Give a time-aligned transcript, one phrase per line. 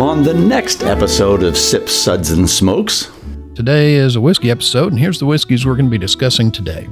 [0.00, 3.12] on the next episode of Sip Suds, and Smokes.
[3.54, 6.88] Today is a whiskey episode, and here's the whiskeys we're going to be discussing today.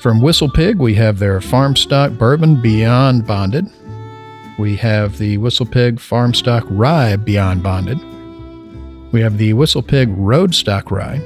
[0.00, 3.66] From Whistle Pig, we have their farm stock bourbon Beyond Bonded.
[4.58, 7.98] We have the Whistle Pig farm stock rye Beyond Bonded.
[9.12, 11.20] We have the Whistle Pig Road Stock Rye.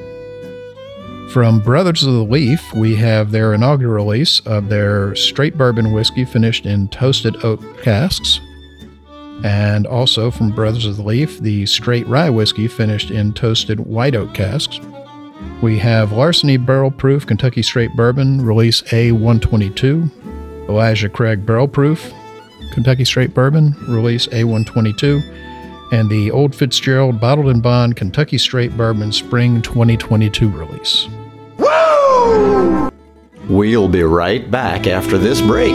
[1.30, 6.24] From Brothers of the Leaf, we have their inaugural release of their straight bourbon whiskey
[6.24, 8.40] finished in toasted oak casks.
[9.42, 14.14] And also from Brothers of the Leaf, the straight rye whiskey finished in toasted white
[14.14, 14.80] oak casks.
[15.62, 20.68] We have Larceny Barrel Proof Kentucky Straight Bourbon, release A122.
[20.68, 22.12] Elijah Craig Barrel Proof
[22.72, 25.22] Kentucky Straight Bourbon, release A122.
[25.92, 31.06] And the Old Fitzgerald Bottled in Bond Kentucky Straight Bourbon Spring 2022 release.
[31.58, 32.90] Woo!
[33.48, 35.74] We'll be right back after this break.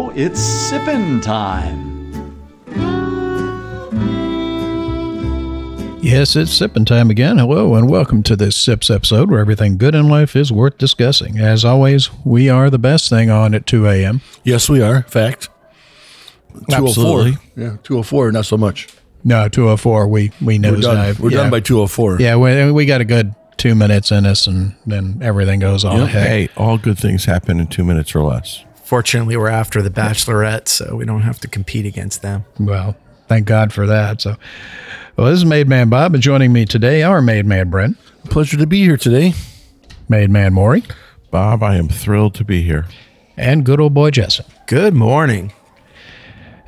[0.00, 1.88] Now it's sippin' time.
[6.02, 7.36] Yes, it's sipping time again.
[7.38, 11.38] Hello, and welcome to this Sips episode where everything good in life is worth discussing.
[11.38, 14.22] As always, we are the best thing on at 2 a.m.
[14.42, 15.02] Yes, we are.
[15.02, 15.50] Fact.
[16.70, 16.74] 204.
[16.74, 17.32] Absolutely.
[17.34, 18.88] Oh yeah, 204, not so much.
[19.22, 20.72] No, 204, we, we know.
[20.72, 21.16] We're done.
[21.20, 21.36] We're yeah.
[21.36, 22.20] done by 204.
[22.20, 25.98] Yeah, we, we got a good two minutes in us, and then everything goes all
[25.98, 26.26] to heck.
[26.26, 28.64] Hey, all good things happen in two minutes or less.
[28.94, 32.44] Fortunately, we're after the Bachelorette, so we don't have to compete against them.
[32.58, 32.96] Well,
[33.28, 34.20] thank God for that.
[34.20, 34.34] So,
[35.16, 38.56] well, this is Made Man Bob, and joining me today, our Made Man Brent, Pleasure
[38.56, 39.34] to be here today.
[40.08, 40.82] Made Man Maury,
[41.30, 42.86] Bob, I am thrilled to be here.
[43.36, 44.46] and good old boy Justin.
[44.66, 45.52] Good morning.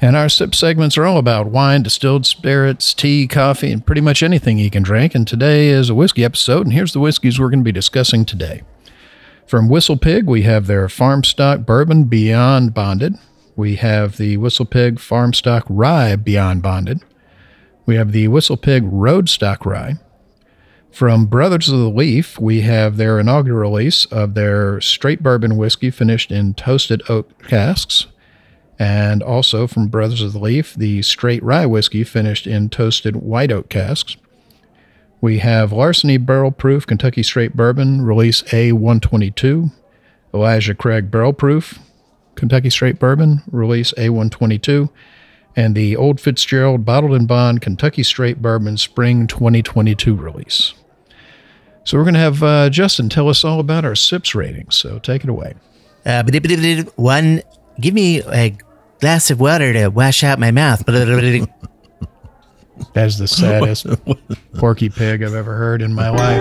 [0.01, 4.23] And our sip segments are all about wine, distilled spirits, tea, coffee, and pretty much
[4.23, 5.17] anything you can drink.
[5.17, 8.25] And today is a whiskey episode, and here's the whiskeys we're going to be discussing
[8.25, 8.63] today.
[9.47, 13.15] From Whistle Pig, we have their farm stock bourbon Beyond Bonded.
[13.55, 17.03] We have the Whistle Pig farm stock rye Beyond Bonded.
[17.85, 19.95] We have the Whistle Pig Road Stock Rye.
[20.91, 25.91] From Brothers of the Leaf, we have their inaugural release of their straight bourbon whiskey
[25.91, 28.07] finished in toasted oak casks.
[28.79, 33.51] And also from Brothers of the Leaf, the straight rye whiskey finished in toasted white
[33.51, 34.17] oak casks.
[35.23, 39.71] We have Larceny Barrel Proof Kentucky Straight Bourbon, release A122.
[40.35, 41.79] Elijah Craig Barrel Proof
[42.35, 44.91] Kentucky Straight Bourbon, release A122.
[45.55, 50.75] And the Old Fitzgerald Bottled in Bond Kentucky Straight Bourbon Spring 2022 release.
[51.85, 54.75] So we're going to have uh, Justin tell us all about our SIPS ratings.
[54.75, 55.55] So take it away.
[56.05, 56.25] Uh,
[56.97, 57.43] one,
[57.81, 58.57] give me a
[58.99, 60.83] glass of water to wash out my mouth.
[62.95, 63.87] That's the saddest
[64.55, 66.41] porky pig I've ever heard in my life.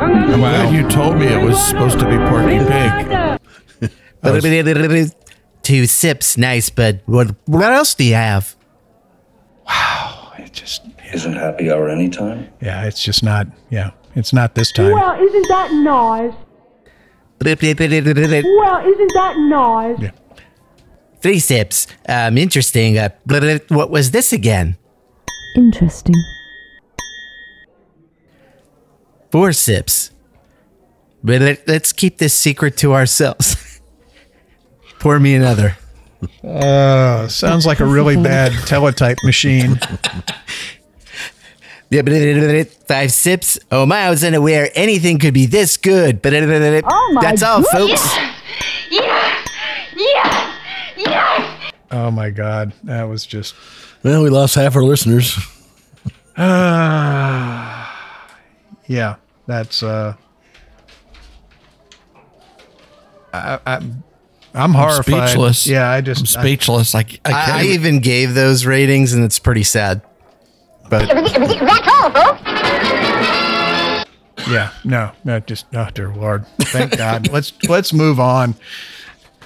[0.00, 3.90] I'm glad you told me it was supposed to be Porky Pig.
[4.22, 5.14] Bidi-bidi-bidi-bidi.
[5.62, 8.56] Two sips, nice, but what, what else do you have?
[9.66, 10.32] Wow.
[10.38, 10.82] It just,
[11.12, 12.48] Isn't happy hour anytime?
[12.60, 14.92] yeah, it's just not, yeah, it's not this time.
[14.92, 16.34] Well, isn't that nice?
[18.44, 20.10] Well, isn't that nice?
[21.22, 21.86] Three sips.
[22.08, 22.98] Um, interesting.
[22.98, 24.76] Uh, bidi-bidi- what was this again?
[25.54, 26.14] Interesting.
[29.30, 30.10] Four sips.
[31.24, 33.80] Bidi- Let's keep this secret to ourselves.
[34.98, 35.76] Pour me another.
[36.44, 39.78] Uh, sounds like a really bad teletype machine.
[41.92, 42.62] Yeah.
[42.86, 43.58] Five sips.
[43.72, 46.22] Oh my, I was unaware anything could be this good.
[46.22, 46.82] Bidi-bidi-bidi.
[46.88, 48.00] Oh my That's all, goodness.
[48.00, 48.16] folks.
[51.90, 53.54] Oh my God, that was just.
[54.02, 55.36] Well, we lost half our listeners.
[58.88, 59.16] Yeah,
[59.46, 59.82] that's.
[59.82, 60.14] uh
[63.32, 63.80] I, I,
[64.54, 65.28] I'm horrified.
[65.30, 65.66] Speechless.
[65.66, 66.20] Yeah, I just.
[66.20, 66.94] I'm speechless.
[66.94, 67.24] I, I can't.
[67.26, 70.02] I, I even- even gave those ratings, and it's pretty sad.
[70.88, 72.40] But that's all, folks.
[74.50, 77.28] Yeah, no, no, just oh dear Lord, thank God.
[77.30, 78.56] let's let's move on.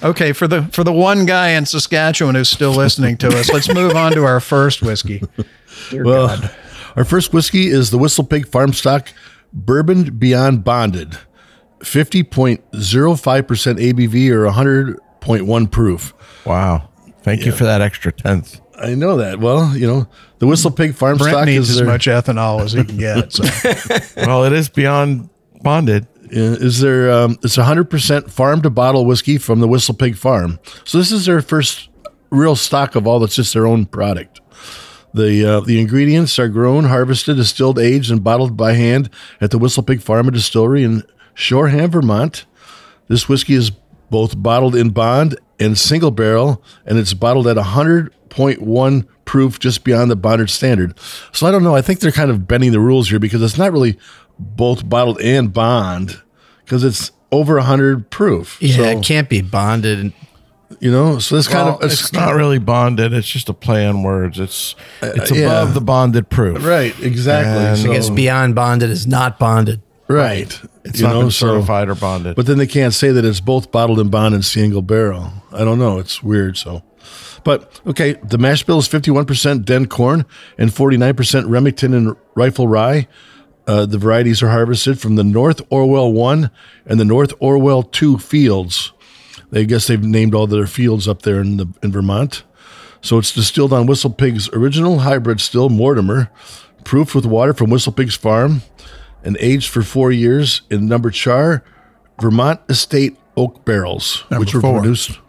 [0.03, 3.73] Okay, for the for the one guy in Saskatchewan who's still listening to us, let's
[3.73, 5.21] move on to our first whiskey.
[5.89, 6.51] Dear Well, God.
[6.95, 9.09] our first whiskey is the Whistle Pig Farm Stock
[9.53, 11.17] Bourbon Beyond Bonded,
[11.81, 16.13] fifty point zero five percent ABV or hundred point one proof.
[16.45, 16.89] Wow.
[17.21, 18.61] Thank you for that extra tenth.
[18.77, 19.39] I know that.
[19.39, 20.07] Well, you know,
[20.39, 22.97] the Whistle Pig Farm Brent Stock needs is as their, much ethanol as he can
[22.97, 23.31] get.
[23.31, 23.43] So.
[24.17, 25.29] well, it is beyond
[25.63, 26.05] bonded.
[26.25, 30.15] Uh, is there um, it's hundred percent farm to bottle whiskey from the Whistle Pig
[30.15, 30.59] Farm.
[30.83, 31.89] So this is their first
[32.29, 34.41] real stock of all that's just their own product.
[35.13, 39.57] The uh, the ingredients are grown, harvested, distilled, aged, and bottled by hand at the
[39.57, 42.45] Whistle Pig Farm and Distillery in Shoreham, Vermont.
[43.07, 43.71] This whiskey is
[44.09, 50.11] both bottled in bond and single barrel, and it's bottled at 100.1 proof, just beyond
[50.11, 50.97] the bonded standard.
[51.31, 51.75] So I don't know.
[51.75, 53.97] I think they're kind of bending the rules here because it's not really
[54.39, 56.21] both bottled and bond
[56.63, 58.57] because it's over 100 proof.
[58.61, 60.13] Yeah, So, it can't be bonded.
[60.79, 63.13] you know, so it's kind of it's, not really bonded.
[63.13, 64.39] It's just a play on words.
[64.39, 65.73] It's uh, it's above yeah.
[65.73, 66.65] the bonded proof.
[66.65, 66.97] right.
[67.01, 67.65] Exactly.
[67.65, 69.81] And so, I guess beyond bonded is not bonded.
[70.07, 70.59] right.
[70.83, 72.35] It's you not know, been so- certified or bonded.
[72.35, 75.31] But then they can't say that it's both bottled and bonded and single barrel.
[75.51, 75.97] I don't know.
[75.97, 76.57] It's weird.
[76.57, 76.83] So,
[77.43, 80.25] but okay, the mash bill is 51% Dent corn
[80.57, 83.07] and 49% Remington and Rifle Rye.
[83.67, 86.51] Uh, the varieties are harvested from the North Orwell 1
[86.85, 88.91] and the North Orwell 2 fields.
[89.51, 92.43] They guess they've named all their fields up there in the in Vermont.
[93.01, 96.29] So it's distilled on Whistle Pig's original hybrid still, Mortimer,
[96.83, 98.61] proofed with water from Whistle Pig's farm,
[99.23, 101.63] and aged for four years in number char
[102.21, 104.79] Vermont Estate oak barrels, Number which were four.
[104.79, 105.19] produced.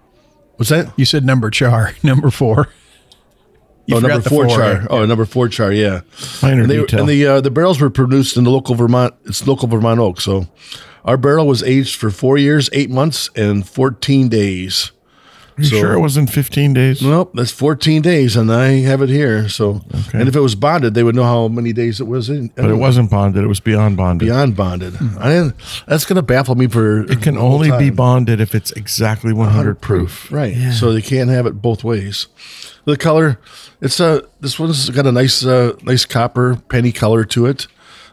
[0.57, 0.93] What's that?
[0.97, 2.69] You said number char, number four.
[3.87, 4.73] You oh, number four, four, char.
[4.73, 4.87] yeah.
[4.91, 5.73] Oh, number four char.
[5.73, 6.01] Yeah.
[6.43, 7.01] Minor and they, detail.
[7.01, 9.15] and the uh, the barrels were produced in the local Vermont.
[9.25, 10.21] It's local Vermont oak.
[10.21, 10.47] So
[11.05, 14.91] our barrel was aged for four years, eight months, and fourteen days.
[15.59, 17.01] Are you so- sure it wasn't 15 days?
[17.01, 19.49] Nope, that's 14 days, and I have it here.
[19.49, 19.81] So,
[20.13, 22.49] and if it was bonded, they would know how many days it was in.
[22.55, 23.43] But it wasn't bonded.
[23.43, 24.29] It was beyond bonded.
[24.29, 24.97] beyond bonded.
[25.19, 25.55] I didn't,
[25.87, 27.11] that's going to baffle me for.
[27.11, 30.31] It can only be bonded if it's exactly 100 proof.
[30.31, 30.73] right.
[30.75, 32.27] So they can't have it both ways.
[32.87, 33.39] The color,
[33.81, 37.67] it's a this one's got a nice uh, nice copper penny color to it.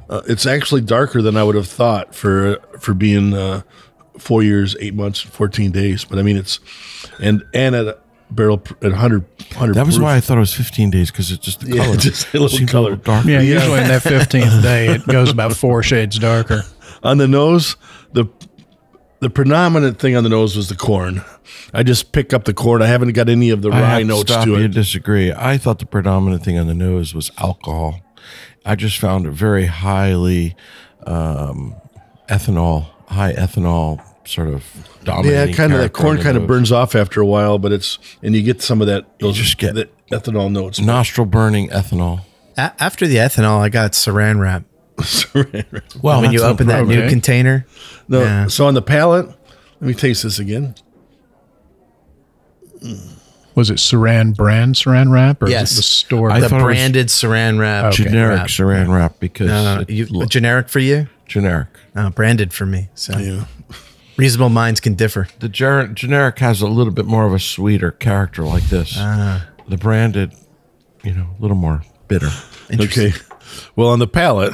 [0.09, 3.61] Uh, it's actually darker than I would have thought for for being uh,
[4.17, 6.03] four years, eight months, fourteen days.
[6.05, 6.59] But I mean, it's
[7.19, 7.97] and and at a
[8.31, 9.21] barrel at 100,
[9.51, 10.03] 100 That was proof.
[10.05, 11.97] why I thought it was 15 days because it's just the Yeah, color.
[11.97, 12.95] just a little color.
[12.95, 13.29] darker.
[13.29, 16.63] Yeah, usually in that 15th day, it goes about four shades darker.
[17.03, 17.75] on the nose,
[18.13, 18.25] the
[19.23, 21.23] the predominant thing on the nose was the corn.
[21.73, 22.81] I just pick up the corn.
[22.81, 24.65] I haven't got any of the I rye have to notes stop to it.
[24.65, 25.31] and disagree.
[25.33, 27.99] I thought the predominant thing on the nose was alcohol.
[28.65, 30.55] I just found it very highly
[31.07, 31.75] um,
[32.29, 34.63] ethanol, high ethanol sort of
[35.03, 35.49] dominant.
[35.49, 36.47] Yeah, kind of that corn kind of nose.
[36.47, 39.19] burns off after a while, but it's and you get some of that.
[39.19, 40.79] Those just get- that ethanol notes.
[40.79, 42.21] nostril burning ethanol.
[42.57, 44.63] A- after the ethanol, I got saran wrap.
[46.01, 47.09] Well, when you that's no open that new Okay.
[47.09, 47.65] container,
[48.07, 48.47] No, Yeah.
[48.47, 50.75] so on the palate, let me taste this again.
[53.55, 55.71] Was it Saran brand Saran wrap or Yes.
[55.71, 56.31] is it the store?
[56.31, 58.03] I the thought was branded saran wrap, Okay.
[58.05, 58.47] generic wrap.
[58.47, 61.07] saran wrap because No, no, it's you, lo- generic for you?
[61.27, 61.67] generic.
[61.95, 62.89] No, branded for me.
[62.95, 63.45] So Yeah.
[64.17, 65.27] reasonable minds can differ.
[65.39, 68.95] The ger- generic has a little bit more of a sweeter character like this.
[68.97, 69.45] Ah.
[69.69, 70.33] the branded,
[71.05, 72.29] you know, a little more bitter.
[72.77, 73.13] Okay.
[73.77, 74.53] Well, on the palate,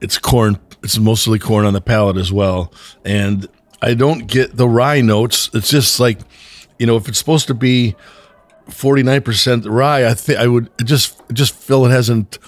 [0.00, 0.58] it's corn.
[0.82, 2.72] It's mostly corn on the palate as well,
[3.04, 3.46] and
[3.82, 5.50] I don't get the rye notes.
[5.52, 6.20] It's just like,
[6.78, 7.96] you know, if it's supposed to be
[8.68, 12.38] forty nine percent rye, I think I would just just feel it hasn't,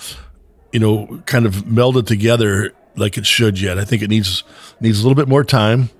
[0.72, 3.78] you know, kind of melded together like it should yet.
[3.78, 4.44] I think it needs
[4.80, 5.90] needs a little bit more time.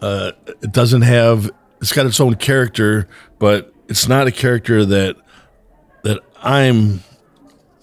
[0.00, 0.32] Uh,
[0.62, 1.50] it doesn't have.
[1.80, 5.16] It's got its own character, but it's not a character that
[6.02, 7.02] that I'm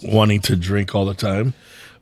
[0.04, 1.54] wanting to drink all the time.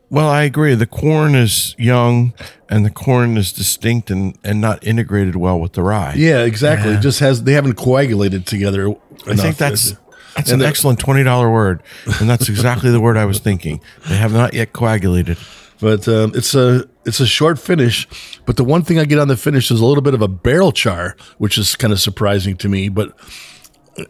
[0.10, 0.76] Well, I agree.
[0.76, 2.34] The corn is young
[2.70, 6.14] and the corn is distinct and, and not integrated well with the rye.
[6.16, 6.92] Yeah, exactly.
[6.94, 8.90] It just has they haven't coagulated together.
[9.28, 9.96] I think that's
[10.36, 11.82] that's an excellent twenty dollar word,
[12.20, 13.82] and that's exactly the word I was thinking.
[14.08, 15.38] They have not yet coagulated.
[15.80, 18.08] but um, it's a it's a short finish.
[18.46, 20.28] But the one thing I get on the finish is a little bit of a
[20.28, 22.90] barrel char, which is kind of surprising to me.
[22.90, 23.18] But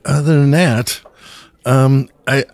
[0.03, 1.01] other than that,
[1.65, 2.45] um, I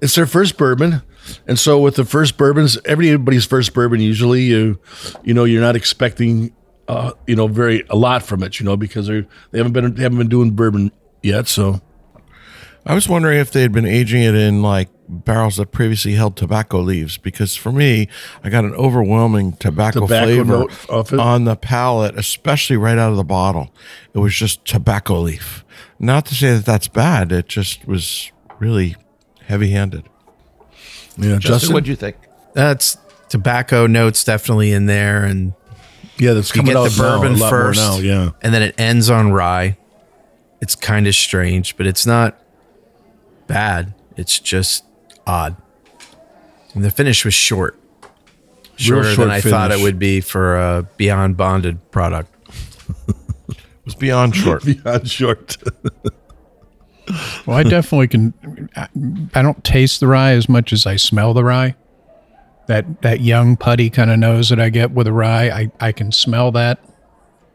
[0.00, 1.02] it's their first bourbon.
[1.46, 4.78] And so with the first bourbons, everybody's first bourbon usually you
[5.22, 6.54] you know you're not expecting
[6.88, 9.94] uh, you know very a lot from it, you know, because they they haven't been
[9.94, 11.48] they haven't been doing bourbon yet.
[11.48, 11.80] So
[12.86, 16.36] I was wondering if they had been aging it in like barrels that previously held
[16.36, 18.08] tobacco leaves because for me,
[18.42, 21.18] I got an overwhelming tobacco, Tobacco flavor note off it?
[21.18, 23.74] on the palate, especially right out of the bottle.
[24.12, 25.64] It was just tobacco leaf.
[25.98, 27.32] Not to say that that's bad.
[27.32, 28.96] It just was really
[29.46, 30.08] heavy-handed.
[31.16, 31.72] Yeah, Justin.
[31.72, 32.16] what'd you think?
[32.54, 35.54] That's tobacco notes definitely in there, and
[36.18, 37.98] yeah, that's you coming get out the now, bourbon a lot more first, now.
[37.98, 39.76] Yeah, and then it ends on rye.
[40.60, 42.40] It's kind of strange, but it's not
[43.46, 43.94] bad.
[44.16, 44.84] It's just
[45.26, 45.56] odd.
[46.74, 47.78] And the finish was short,
[48.76, 52.30] shorter short than I thought it would be for a Beyond Bonded product.
[53.48, 54.64] It was beyond short.
[54.82, 55.58] beyond short.
[57.46, 58.70] Well, I definitely can.
[58.76, 61.74] I, don't taste the rye as much as I smell the rye.
[62.66, 65.92] That that young putty kind of nose that I get with a rye, I, I
[65.92, 66.82] can smell that.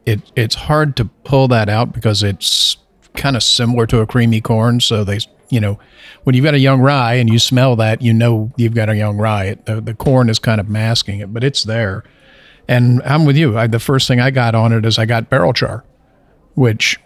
[0.06, 2.78] It it's hard to pull that out because it's
[3.16, 4.80] kind of similar to a creamy corn.
[4.82, 5.80] So they, you know,
[6.24, 8.96] when you've got a young rye and you smell that, you know you've got a
[8.96, 9.46] young rye.
[9.46, 12.04] It, the the corn is kind of masking it, but it's there.
[12.68, 13.58] And I'm with you.
[13.58, 15.84] I, the first thing I got on it is I got barrel char,
[16.54, 17.00] which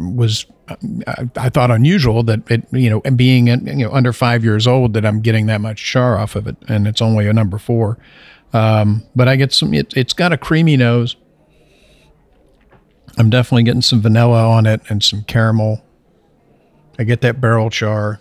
[0.00, 3.56] was I, I thought unusual that it you know and being you
[3.86, 6.86] know under five years old that I'm getting that much char off of it and
[6.88, 7.98] it's only a number four,
[8.52, 11.16] um, but I get some it, it's got a creamy nose.
[13.18, 15.82] I'm definitely getting some vanilla on it and some caramel.
[16.98, 18.20] I get that barrel char.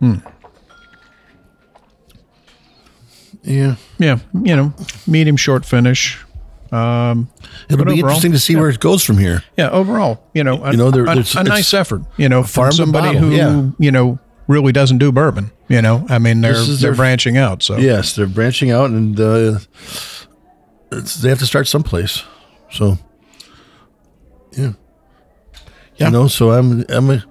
[0.00, 0.16] Hmm.
[3.42, 4.74] yeah, Yeah, you know,
[5.06, 6.22] medium short finish.
[7.68, 9.42] It'll be overall, interesting to see where it goes from here.
[9.56, 12.02] Yeah, overall, you know, a, You know, there- a, a nice effort.
[12.16, 13.70] You know, farm from somebody bottle, who yeah.
[13.78, 14.18] you know
[14.48, 15.50] really doesn't do bourbon.
[15.68, 17.62] You know, I mean, they're they're their- branching out.
[17.62, 19.58] So Yes, they're branching out, and uh,
[20.92, 22.22] it's, they have to start someplace.
[22.70, 22.98] So,
[24.52, 24.72] yeah,
[25.96, 26.06] Yeah.
[26.06, 27.24] You know, so I'm I'm a,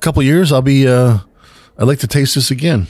[0.00, 0.52] couple years.
[0.52, 0.86] I'll be.
[0.86, 1.18] Uh,
[1.78, 2.86] I'd like to taste this again.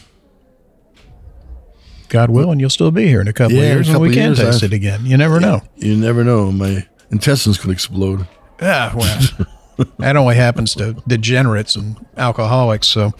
[2.14, 4.22] God willing, you'll still be here in a couple Yeah, of years, and we can
[4.36, 5.04] years, taste I- it again.
[5.04, 5.62] You never know.
[5.74, 6.52] You never know.
[6.52, 8.28] My intestines could explode.
[8.62, 9.20] Yeah, well,
[9.98, 12.86] that only happens to degenerates and alcoholics.
[12.86, 13.14] So,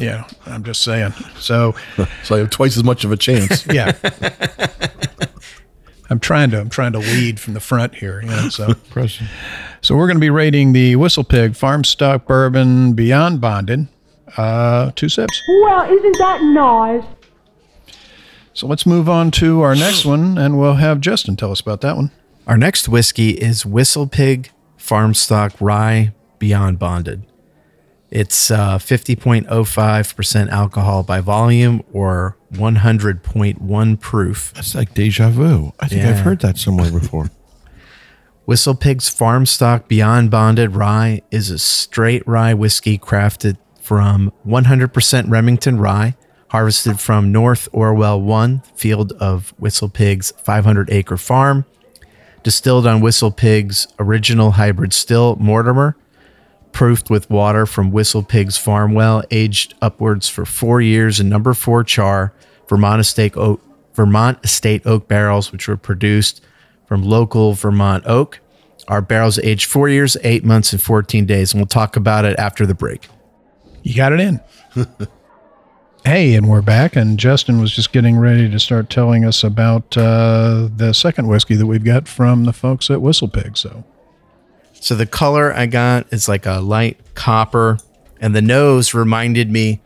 [0.00, 1.12] yeah, I'm just saying.
[1.38, 1.76] So,
[2.24, 3.64] So I have twice as much of a chance.
[3.72, 3.92] yeah.
[6.10, 8.48] I'm trying to I'm trying to lead from the front here, you know.
[8.48, 9.28] So Preston.
[9.80, 13.86] so we're going to be rating the Whistle Pig Farm Stock Bourbon Beyond Bonded,
[14.36, 15.40] uh, two sips.
[15.62, 17.04] Well, isn't that nice?
[18.54, 21.80] So let's move on to our next one, and we'll have Justin tell us about
[21.80, 22.10] that one.
[22.46, 27.24] Our next whiskey is Whistle Pig Farm Stock Rye Beyond Bonded.
[28.10, 34.52] It's uh, 50.05% alcohol by volume or 100.1 proof.
[34.54, 35.72] That's like deja vu.
[35.80, 37.30] I think I've heard that somewhere before.
[38.44, 45.30] Whistle Pig's Farm Stock Beyond Bonded Rye is a straight rye whiskey crafted from 100%
[45.30, 46.16] Remington rye,
[46.52, 51.64] harvested from North Orwell 1 field of Whistle Pig's 500 acre farm,
[52.42, 55.96] distilled on Whistle Pig's original hybrid still Mortimer,
[56.72, 61.54] proofed with water from Whistle Pig's farm well, aged upwards for four years in number
[61.54, 62.34] four char,
[62.68, 63.62] Vermont estate oak,
[63.94, 66.44] Vermont estate oak barrels, which were produced
[66.86, 68.40] from local Vermont oak.
[68.88, 71.54] Our barrels aged four years, eight months, and 14 days.
[71.54, 73.08] And we'll talk about it after the break.
[73.82, 74.38] You got it in.
[76.04, 79.96] hey, and we're back, and Justin was just getting ready to start telling us about
[79.96, 83.56] uh, the second whiskey that we've got from the folks at Whistle Pig.
[83.56, 83.84] So
[84.74, 87.78] So the color I got is like a light copper,
[88.20, 89.80] and the nose reminded me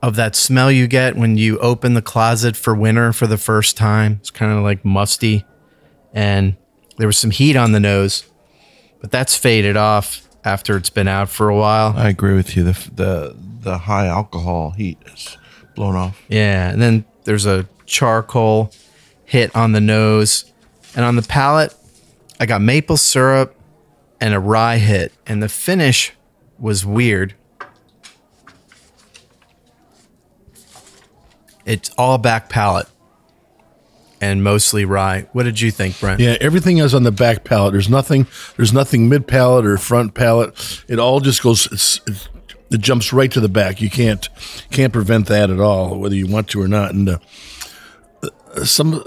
[0.00, 3.76] of that smell you get when you open the closet for winter for the first
[3.76, 4.18] time.
[4.20, 5.44] It's kind of like musty,
[6.12, 6.56] and
[6.98, 8.24] there was some heat on the nose,
[9.00, 11.94] but that's faded off after it's been out for a while.
[11.96, 12.64] I agree with you.
[12.64, 15.36] The the the high alcohol heat is
[15.74, 16.20] blown off.
[16.28, 18.72] Yeah, and then there's a charcoal
[19.24, 20.52] hit on the nose,
[20.94, 21.74] and on the palate,
[22.40, 23.54] I got maple syrup
[24.20, 26.12] and a rye hit, and the finish
[26.58, 27.34] was weird.
[31.64, 32.88] It's all back palate
[34.22, 35.26] and mostly rye.
[35.32, 36.20] What did you think, Brent?
[36.20, 37.72] Yeah, everything is on the back palate.
[37.72, 38.28] There's nothing.
[38.56, 40.84] There's nothing mid palate or front palate.
[40.88, 41.66] It all just goes.
[41.72, 42.28] It's, it's,
[42.70, 43.82] it jumps right to the back.
[43.82, 44.26] You can't
[44.70, 46.94] can't prevent that at all, whether you want to or not.
[46.94, 47.18] And uh,
[48.64, 49.02] some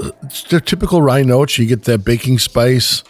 [0.50, 1.58] typical rye notes.
[1.58, 3.02] You get that baking spice.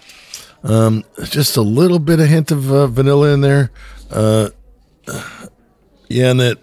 [0.64, 3.72] Um, just a little bit of hint of uh, vanilla in there.
[4.12, 4.50] Uh,
[6.08, 6.60] yeah, and that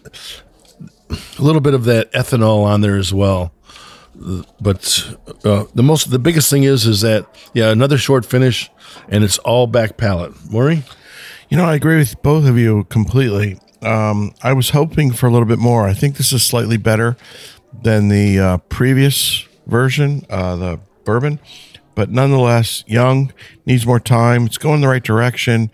[1.11, 3.53] a little bit of that ethanol on there as well
[4.61, 8.71] but uh, the most the biggest thing is is that yeah another short finish
[9.09, 10.83] and it's all back palate Maury
[11.49, 13.59] You know, I agree with both of you completely.
[13.83, 15.87] Um, I was hoping for a little bit more.
[15.87, 17.14] I think this is slightly better
[17.83, 21.41] than the uh, previous version, uh, the bourbon,
[21.95, 23.35] but nonetheless, young
[23.67, 24.47] needs more time.
[24.47, 25.71] It's going the right direction,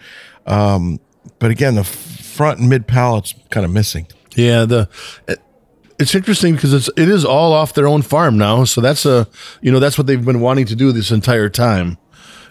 [0.46, 0.98] um,
[1.38, 4.08] but again, the front and mid palate's kind of missing.
[4.34, 4.88] Yeah, the
[5.98, 8.64] it's interesting because it's it is all off their own farm now.
[8.64, 9.26] So that's a
[9.60, 11.98] you know that's what they've been wanting to do this entire time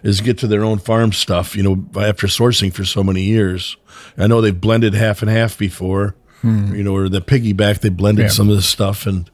[0.03, 1.55] is get to their own farm stuff.
[1.55, 3.77] You know, after sourcing for so many years.
[4.17, 6.15] I know they've blended half and half before.
[6.41, 6.75] Hmm.
[6.75, 8.29] You know, or the piggyback they blended Yeah.
[8.29, 9.29] some of this stuff and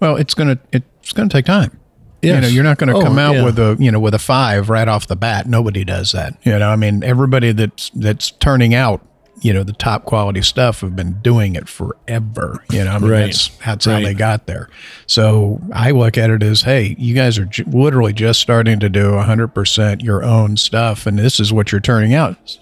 [0.00, 1.78] Well, it's gonna it's gonna take time.
[2.20, 3.44] You know, you're not going to Oh, come out yeah.
[3.44, 5.48] with a you know with a five right off the bat.
[5.48, 6.36] Nobody does that.
[6.44, 9.04] You know, I mean, everybody that's that's turning out
[9.40, 12.62] you know the top quality stuff have been doing it forever.
[12.70, 13.20] You know, I mean, Right.
[13.26, 14.68] that's that's how they got there.
[15.06, 18.88] So I look at it as, hey, you guys are j- literally just starting to
[18.88, 22.36] do 100 percent your own stuff, and this is what you're turning out.
[22.42, 22.58] It's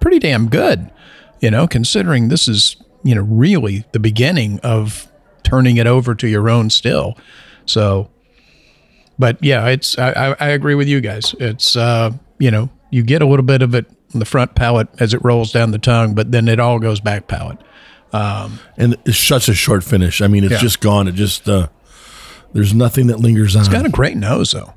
[0.00, 0.90] pretty damn good.
[1.40, 5.08] You know, considering this is you know really the beginning of
[5.42, 7.16] turning it over to your own still.
[7.66, 8.08] So
[9.18, 11.34] but yeah, it's I, I, I agree with you guys.
[11.38, 13.86] It's uh, you know, you get a little bit of it
[14.20, 17.28] the front palate as it rolls down the tongue, but then it all goes back
[17.28, 17.58] palate.
[18.12, 20.20] and it's such a short finish.
[20.20, 20.58] I mean, it's Yeah.
[20.58, 21.08] just gone.
[21.08, 21.68] It just uh,
[22.52, 23.60] there's nothing that lingers on.
[23.62, 24.74] It's got a great nose though.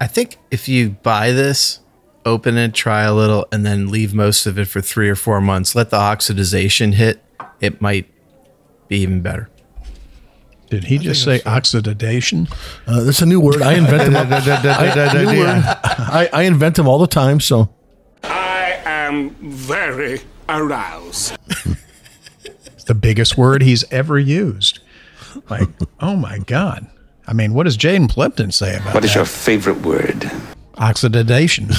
[0.00, 1.80] I think if you buy this,
[2.24, 5.40] open it, try a little, and then leave most of it for three or four
[5.40, 7.22] months, let the oxidization hit,
[7.60, 8.06] it might
[8.88, 9.48] be even better.
[10.68, 12.48] Did he just say oxidation?
[12.86, 13.62] Uh, that's a new word.
[13.62, 14.16] I invent them.
[14.32, 15.48] I, new word.
[15.48, 17.38] I, I invent them all the time.
[17.38, 17.66] So I
[19.06, 21.36] am very aroused.
[22.44, 24.80] It's the biggest word he's ever used.
[25.50, 25.68] Like,
[26.00, 26.86] oh my God.
[27.26, 29.16] I mean, what does Jaden Plimpton say about What is that?
[29.16, 30.30] your favorite word?
[30.78, 31.68] Oxidation?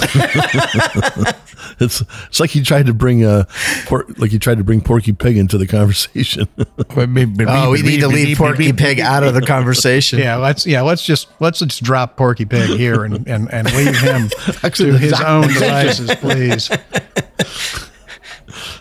[1.80, 3.46] it's it's like you tried to bring uh,
[3.86, 6.48] por- like you tried to bring Porky Pig into the conversation.
[6.90, 10.20] Oh, we need to leave Porky Pig out of the conversation.
[10.20, 13.98] yeah, let's yeah, let's just let's just drop Porky Pig here and and, and leave
[13.98, 16.70] him to his own devices, please.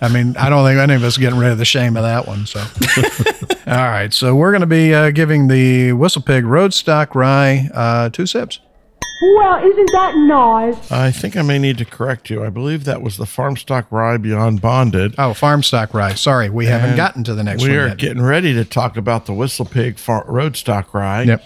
[0.00, 2.02] I mean, I don't think any of us are getting rid of the shame of
[2.02, 2.46] that one.
[2.46, 2.60] So,
[3.66, 4.12] all right.
[4.12, 8.60] So we're going to be uh, giving the Whistle Pig Roadstock Rye uh, two sips.
[9.22, 10.92] Well, isn't that nice?
[10.92, 12.44] I think I may need to correct you.
[12.44, 15.14] I believe that was the farm stock rye beyond bonded.
[15.16, 16.12] Oh, farm stock rye.
[16.14, 17.96] Sorry, we haven't gotten to the next we one We are yet.
[17.98, 21.44] getting ready to talk about the Whistle Pig far- Roadstock Rye, Yep.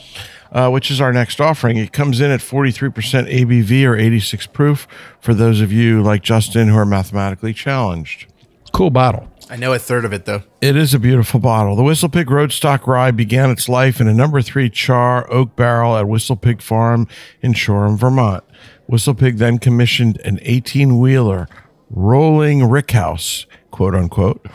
[0.53, 1.77] uh, which is our next offering.
[1.77, 4.89] It comes in at 43% ABV or 86 proof
[5.21, 8.27] for those of you like Justin who are mathematically challenged.
[8.73, 9.29] cool bottle.
[9.51, 10.45] I know a third of it though.
[10.61, 11.75] It is a beautiful bottle.
[11.75, 15.97] The Whistle Pig Roadstock Rye began its life in a number three char oak barrel
[15.97, 17.09] at Whistle Pig Farm
[17.43, 18.45] in Shoreham, Vermont.
[18.87, 21.49] Whistle Pig then commissioned an 18 wheeler
[21.91, 24.47] rolling rickhouse, quote unquote,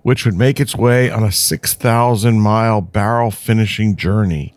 [0.00, 4.54] which would make its way on a 6,000 mile barrel finishing journey.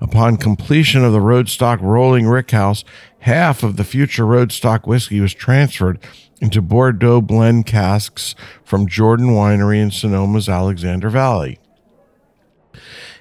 [0.00, 2.82] Upon completion of the Roadstock rolling rickhouse,
[3.20, 6.00] half of the future Roadstock whiskey was transferred
[6.40, 11.58] into Bordeaux blend casks from Jordan Winery in Sonoma's Alexander Valley.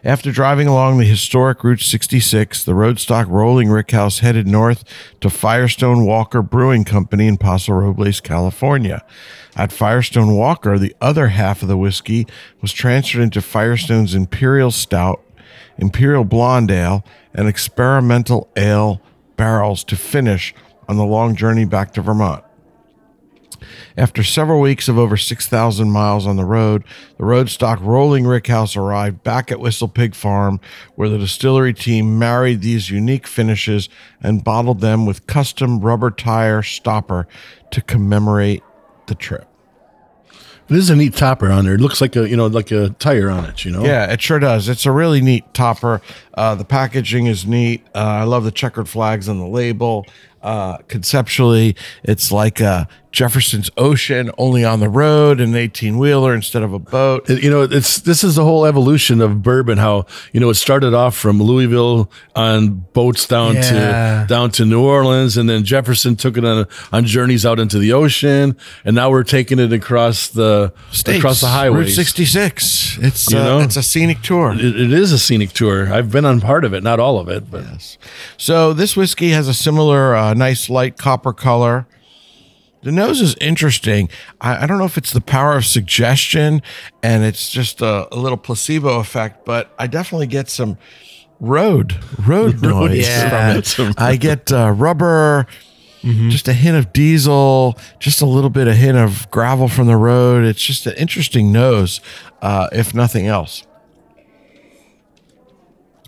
[0.03, 4.83] After driving along the historic Route 66, the Roadstock Rolling Rickhouse headed north
[5.21, 9.03] to Firestone Walker Brewing Company in Paso Robles, California.
[9.55, 12.27] At Firestone Walker, the other half of the whiskey
[12.61, 15.21] was transferred into Firestone's Imperial Stout,
[15.77, 17.03] Imperial Blonde Ale,
[17.33, 19.01] and Experimental Ale
[19.35, 20.53] barrels to finish
[20.87, 22.43] on the long journey back to Vermont.
[23.97, 26.83] After several weeks of over 6,000 miles on the road,
[27.17, 30.59] the Roadstock Rolling Rickhouse arrived back at Whistle Pig Farm,
[30.93, 33.89] where the distillery team married these unique finishes
[34.21, 37.27] and bottled them with custom rubber tire stopper
[37.71, 38.61] to commemorate
[39.07, 39.47] the trip.
[40.67, 41.75] This is a neat topper on there.
[41.75, 43.63] It looks like a you know like a tire on it.
[43.63, 43.85] You know.
[43.85, 44.67] Yeah, it sure does.
[44.67, 46.01] It's a really neat topper.
[46.33, 47.87] Uh, the packaging is neat.
[47.95, 50.05] Uh, I love the checkered flags on the label.
[50.41, 56.61] Uh, conceptually, it's like a Jefferson's Ocean, only on the road, an 18 wheeler instead
[56.61, 57.27] of a boat.
[57.29, 59.77] You know, it's this is the whole evolution of bourbon.
[59.77, 63.61] How you know it started off from Louisville on boats down Yeah.
[64.23, 67.79] to down to New Orleans, and then Jefferson took it on on journeys out into
[67.79, 72.97] the ocean, and now we're taking it across the States, across the Route 66.
[73.01, 73.59] It's You uh, know?
[73.61, 74.53] it's a scenic tour.
[74.53, 75.91] It, it is a scenic tour.
[75.91, 77.97] I've been on part of it, not all of it, but yes.
[78.37, 81.87] So this whiskey has a similar uh, nice light copper color.
[82.83, 84.07] The nose is interesting.
[84.39, 86.61] I, I don't know if it's the power of suggestion
[87.03, 90.77] and it's just a, a little placebo effect, but I definitely get some
[91.39, 93.61] road road noise Yeah.
[93.61, 93.99] from it.
[93.99, 95.47] I get uh, rubber,
[96.03, 99.97] just a hint of diesel, just a little bit of hint of gravel from the
[99.97, 100.45] road.
[100.45, 101.99] It's just an interesting nose,
[102.41, 103.65] uh, if nothing else.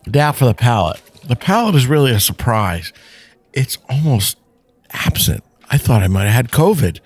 [0.05, 1.01] Now for the palate.
[1.27, 2.93] The palate is really a surprise.
[3.53, 4.37] It's almost
[4.91, 5.43] absent.
[5.69, 6.99] I thought I might have had COVID.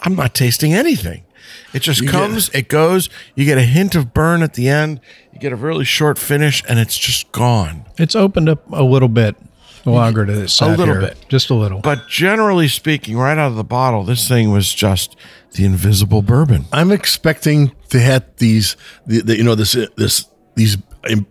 [0.00, 1.24] I'm not tasting anything.
[1.72, 3.08] It just comes, it goes.
[3.34, 5.00] You get a hint of burn at the end.
[5.32, 7.84] You get a really short finish, and it's just gone.
[7.98, 9.36] It's opened up a little bit
[9.84, 11.00] longer to sit little here.
[11.00, 11.26] bit.
[11.28, 11.80] just a little.
[11.80, 15.16] But generally speaking, right out of the bottle, this thing was just
[15.52, 16.64] the invisible bourbon.
[16.72, 18.76] I'm expecting to have these,
[19.06, 20.76] the, the, you know, this this these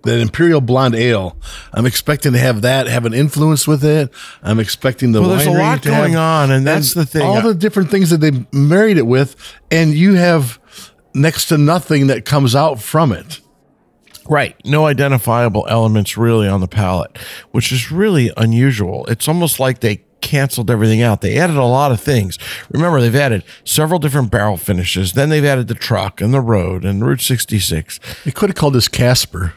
[0.04, 1.38] that imperial blonde ale.
[1.74, 4.12] I'm expecting to have that have an influence with it.
[4.44, 7.22] I'm expecting the Well, there's a lot going have- on, and that's the thing.
[7.24, 9.36] All the different things that they married it with,
[9.72, 10.60] and you have
[11.14, 13.40] next to nothing that comes out from it.
[14.28, 14.56] Right.
[14.66, 17.18] No identifiable elements really on the palate,
[17.52, 19.06] which is really unusual.
[19.06, 21.22] It's almost like they canceled everything out.
[21.22, 22.40] They added a lot of things.
[22.72, 25.14] Remember, they've added several different barrel finishes.
[25.14, 28.00] Then they've added the truck and the road and Route 66.
[28.26, 29.54] They could have called this Casper.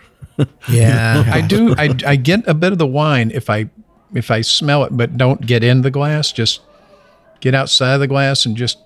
[0.69, 1.25] Yeah.
[1.33, 1.75] I do.
[1.77, 3.69] I, I get a bit of the wine if I
[4.15, 6.33] if I smell it, but don't get in the glass.
[6.33, 6.61] Just
[7.41, 8.79] get outside of the glass and just.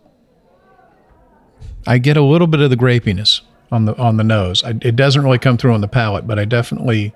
[1.87, 4.63] I get a little bit of the grapiness on the on the nose.
[4.63, 7.15] I, it doesn't really come through on the palate, but I definitely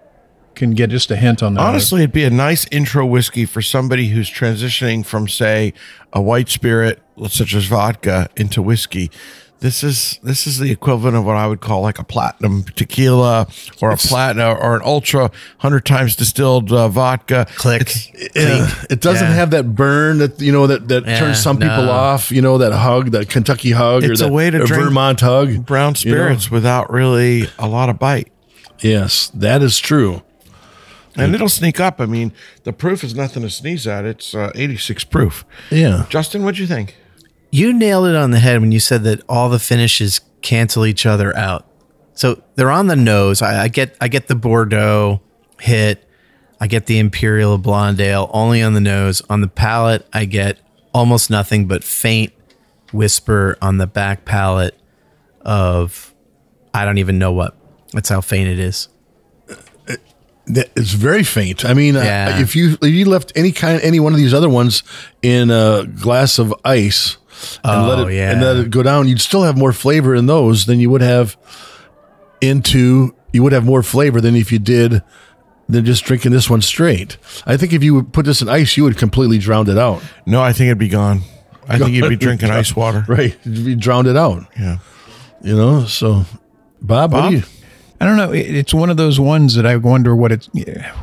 [0.56, 1.60] can get just a hint on that.
[1.60, 5.72] Honestly, it'd be a nice intro whiskey for somebody who's transitioning from, say,
[6.12, 9.10] a white spirit such as vodka into whiskey.
[9.60, 13.46] This is this is the equivalent of what I would call like a platinum tequila
[13.80, 17.46] or a platinum or an ultra hundred times distilled uh, vodka.
[17.56, 17.90] Click.
[18.34, 19.34] Yeah, it doesn't Yeah.
[19.34, 22.30] have that burn that you know that that Yeah, turns some people off.
[22.30, 25.64] You know that hug, that Kentucky hug, It's or a way to drink Vermont hug.
[25.64, 26.16] Brown you know?
[26.16, 28.30] spirits without really a lot of bite.
[28.80, 30.22] Yes, that is true.
[31.18, 31.98] And it'll sneak up.
[31.98, 32.30] I mean,
[32.64, 34.04] the proof is nothing to sneeze at.
[34.04, 35.46] It's uh, 86 proof.
[35.70, 36.94] Yeah, Justin, what'd you think?
[37.50, 41.06] You nailed it on the head when you said that all the finishes cancel each
[41.06, 41.66] other out.
[42.14, 43.42] So they're on the nose.
[43.42, 45.20] I, I get I get the Bordeaux
[45.60, 46.02] hit.
[46.60, 49.22] I get the Imperial Blonde Ale only on the nose.
[49.28, 50.58] On the palate, I get
[50.94, 52.32] almost nothing but faint
[52.92, 54.74] whisper on the back palate
[55.42, 56.14] of
[56.72, 57.56] I don't even know what.
[57.92, 58.88] That's how faint it is.
[60.48, 61.64] It's very faint.
[61.64, 64.48] I mean, uh, if you if you left any kind any one of these other
[64.48, 64.84] ones
[65.20, 67.16] in a glass of ice
[67.64, 68.32] and let Oh, it yeah.
[68.32, 71.02] and let it go down, you'd still have more flavor in those than you would
[71.02, 71.36] have
[72.40, 75.02] into you would have more flavor than if you did
[75.68, 77.16] than just drinking this one straight.
[77.46, 80.02] I think if you would put this in ice, you would completely drown it out.
[80.24, 81.22] No, I think it'd be gone.
[81.68, 83.04] I think you'd be drinking ice water.
[83.08, 84.46] Right, You'd be drowned it out.
[84.58, 84.78] Yeah.
[85.42, 86.24] You know, so
[86.80, 87.30] Bob, what Bob?
[87.32, 87.42] do you?
[88.00, 88.30] I don't know.
[88.30, 90.48] It's one of those ones that I wonder what it's.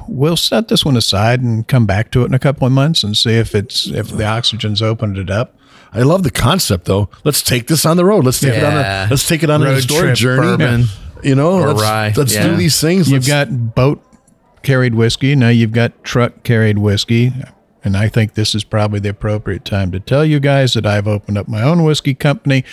[0.08, 3.04] We'll set this one aside and come back to it in a couple of months
[3.04, 5.56] and see if it's if the oxygen's opened it up.
[5.94, 7.10] I love the concept though.
[7.24, 8.26] Let's take this on the road.
[8.26, 10.58] Let's take it on a let's take it on a Road historic trip journey.
[10.58, 10.86] bourbon.
[11.24, 12.14] You know, Or let's, rye.
[12.18, 12.48] let's Yeah.
[12.48, 13.10] do these things.
[13.10, 14.04] You've Let's- got boat
[14.62, 15.36] carried whiskey.
[15.36, 17.32] Now you've got truck carried whiskey.
[17.86, 21.06] And I think this is probably the appropriate time to tell you guys that I've
[21.08, 22.64] opened up my own whiskey company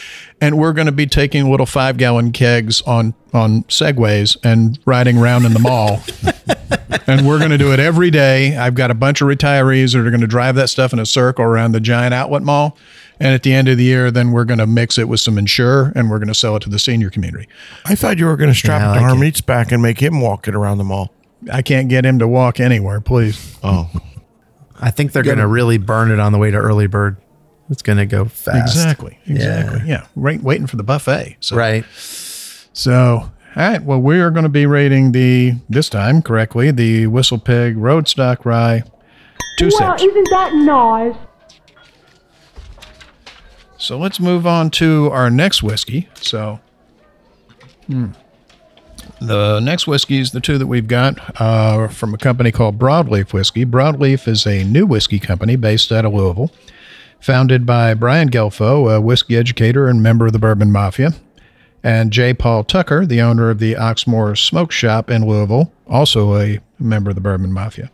[0.41, 5.19] and we're going to be taking little five gallon kegs on, on segways and riding
[5.19, 6.01] around in the mall.
[7.09, 8.57] and we're going to do it every day.
[8.57, 11.07] I've got a bunch of retirees that are going to drive that stuff in a
[11.07, 12.77] circle around the giant outlet mall.
[13.23, 15.37] And at the end of the year, then we're going to mix it with some
[15.37, 17.47] Ensure and we're going to sell it to the senior community.
[17.85, 19.17] I thought you were going to strap Yeah, I it to like it.
[19.19, 21.13] Harmeet's back and make him walk it around the mall.
[21.53, 23.59] I can't get him to walk anywhere, please.
[23.63, 23.91] Oh,
[24.81, 27.19] I think they're going to really burn it on the way to early bird.
[27.69, 28.75] It's going to go fast.
[28.75, 29.19] Exactly.
[29.27, 29.83] Exactly.
[29.87, 30.07] Yeah.
[30.17, 30.43] Right.
[30.43, 31.37] Waiting for the buffet.
[31.41, 31.85] So, Right.
[32.73, 33.83] So, all right.
[33.83, 38.45] Well, we are going to be rating the this time correctly the Whistle Pig Roadstock
[38.45, 38.83] Rye
[39.59, 40.03] two Well, six.
[40.11, 41.17] isn't that nice?
[43.81, 46.07] So let's move on to our next whiskey.
[46.17, 46.61] So,
[47.87, 48.09] hmm.
[49.23, 53.65] the next whiskeys, the two that we've got, uh, from a company called Broadleaf Whiskey.
[53.65, 56.51] Broadleaf is a new whiskey company based out of Louisville,
[57.21, 61.13] founded by Brian Gelfo, a whiskey educator and member of the Bourbon Mafia,
[61.83, 62.35] and J.
[62.35, 67.15] Paul Tucker, the owner of the Oxmoor Smoke Shop in Louisville, also a member of
[67.15, 67.91] the Bourbon Mafia.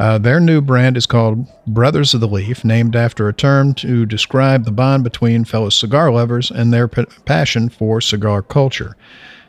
[0.00, 4.06] Uh, their new brand is called Brothers of the Leaf, named after a term to
[4.06, 8.96] describe the bond between fellow cigar lovers and their p- passion for cigar culture.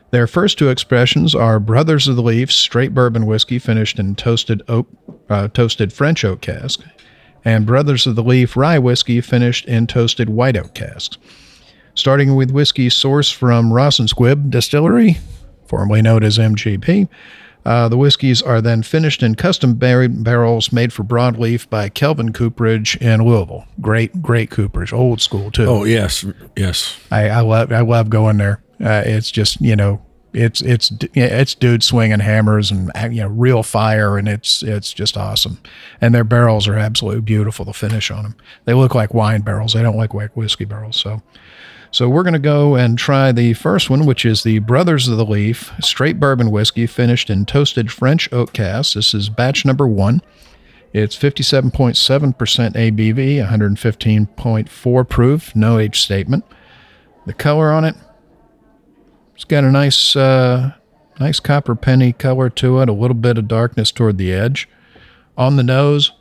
[0.10, 4.62] Their first two expressions are Brothers of the Leaf straight bourbon whiskey finished in toasted
[4.68, 4.90] oak,
[5.30, 6.82] uh, toasted French oak cask,
[7.46, 11.18] and Brothers of the Leaf rye whiskey finished in toasted white oak casks.
[11.96, 15.18] Starting with whiskey sourced from Ross and Squibb Distillery,
[15.66, 17.08] formerly known as MGP,
[17.66, 22.34] Uh, the whiskeys are then finished in custom bar- barrels made for broadleaf by Kelvin
[22.34, 23.66] Cooperage in Louisville.
[23.80, 25.66] Great, great Cooperage, old school too.
[25.66, 27.00] Oh yes, yes.
[27.12, 28.62] I, I love I love going there.
[28.84, 30.02] Uh, it's just you know
[30.34, 34.92] it's it's it's dudes swinging hammers and uh, you know real fire and it's it's
[34.92, 35.60] just awesome.
[36.00, 37.66] And their barrels are absolutely beautiful.
[37.66, 39.74] The finish on them, they look like wine barrels.
[39.74, 40.98] They don't look like whiskey barrels.
[40.98, 41.22] So.
[41.94, 45.18] So we're going to go and try the first one, which is the Brothers of
[45.18, 48.94] the Leaf straight bourbon whiskey finished in toasted French oak casks.
[48.94, 50.22] This is batch number one.
[50.94, 56.46] It's 57.7% ABV, 115.4 proof, no age statement.
[57.26, 57.96] The color on it,
[59.36, 60.72] it's got a nice, uh,
[61.20, 64.70] nice copper penny color to it, a little bit of darkness toward the edge.
[65.38, 66.14] On the nose,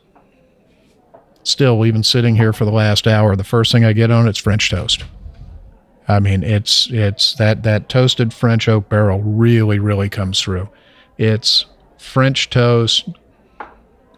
[1.43, 4.37] still, even sitting here for the last hour, the first thing I get on it's
[4.37, 5.05] French toast.
[6.11, 10.67] I mean, it's it's that that toasted French oak barrel really really comes through.
[11.17, 11.65] It's
[11.97, 13.07] French toast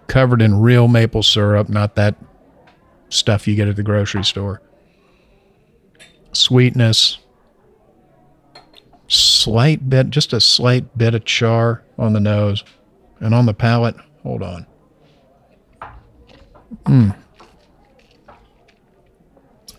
[0.07, 2.15] covered in real maple syrup, not that
[3.09, 4.59] stuff you get at the grocery store.
[6.31, 7.19] Sweetness,
[9.07, 12.63] slight bit, just a slight bit of char on the nose,
[13.19, 13.95] and on the palate.
[14.23, 14.65] Hold on.
[16.85, 17.15] Mm.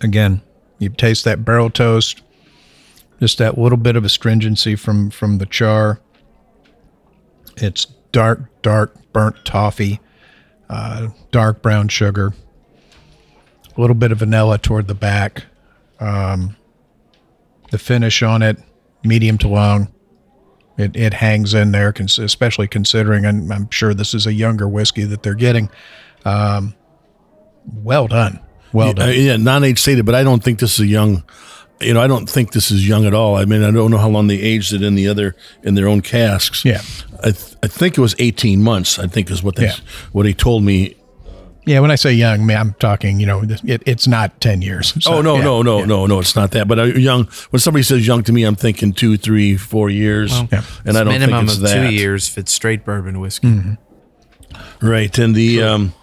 [0.00, 0.42] Again,
[0.84, 2.22] you taste that barrel toast,
[3.20, 6.00] just that little bit of astringency from from the char.
[7.56, 10.00] It's dark, dark burnt toffee,
[10.68, 12.32] uh, dark brown sugar,
[13.76, 15.44] a little bit of vanilla toward the back.
[16.00, 16.56] Um,
[17.70, 18.58] the finish on it,
[19.02, 19.92] medium to long.
[20.76, 25.04] It, it hangs in there, especially considering, and I'm sure this is a younger whiskey
[25.04, 25.70] that they're getting.
[26.24, 26.74] Um,
[27.72, 28.43] well done.
[28.74, 29.08] Well done.
[29.08, 31.22] Yeah, yeah non-age stated, but I don't think this is a young.
[31.80, 33.36] You know, I don't think this is young at all.
[33.36, 35.88] I mean, I don't know how long they aged it in the other in their
[35.88, 36.64] own casks.
[36.64, 36.82] Yeah,
[37.20, 38.98] I, th- I think it was eighteen months.
[38.98, 39.76] I think is what they Yeah.
[40.12, 40.96] what he told me.
[41.66, 44.92] Yeah, when I say young, man, I'm talking, you know, it, it's not 10 years.
[45.02, 45.86] So, oh no, yeah, no, no, yeah.
[45.86, 46.20] no, no!
[46.20, 46.68] It's not that.
[46.68, 47.24] But uh, young.
[47.48, 50.62] When somebody says young to me, I'm thinking two, three, four years, Yeah.
[50.84, 51.88] and I don't minimum think it's of that.
[51.88, 53.48] two years if it's straight bourbon whiskey.
[53.48, 54.86] Mm-hmm.
[54.86, 55.94] Right, and the um,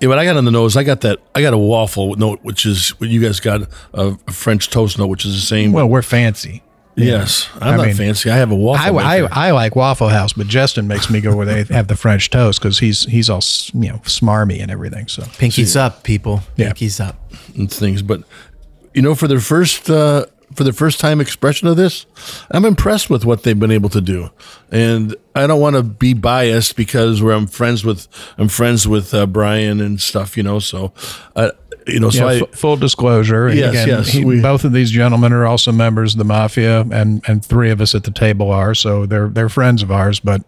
[0.00, 1.18] yeah, what I got on the nose, I got that.
[1.34, 3.62] I got a waffle note, which is what you guys got
[3.94, 5.72] a, a French toast note, which is the same.
[5.72, 6.62] Well, we're fancy.
[6.96, 8.30] yes, I'm I not mean, fancy.
[8.30, 8.98] I have a waffle.
[8.98, 9.48] I, I.
[9.48, 12.60] I like Waffle House, but Justin makes me go where they have the French toast
[12.60, 13.40] because he's he's all
[13.74, 15.08] you know smarmy and everything.
[15.08, 16.42] So Pinkies up, people.
[16.56, 16.72] Yeah.
[16.72, 17.16] Pinkies up.
[17.56, 18.02] and things.
[18.02, 18.22] But
[18.92, 22.06] you know, for their first uh, for the first time expression of this,
[22.50, 24.30] I'm impressed with what they've been able to do.
[24.70, 28.08] And I don't want to be biased because where I'm friends with
[28.38, 30.36] I'm friends with uh, Brian and stuff.
[30.36, 30.92] You know, so
[31.36, 31.50] uh,
[31.86, 32.42] you know, so yeah, I.
[32.42, 33.48] f- full disclosure.
[33.54, 37.22] Yes, yes, he- we- both of these gentlemen are also members of the mafia, and
[37.28, 38.74] and three of us at the table are.
[38.74, 40.18] So they're they're friends of ours.
[40.20, 40.42] But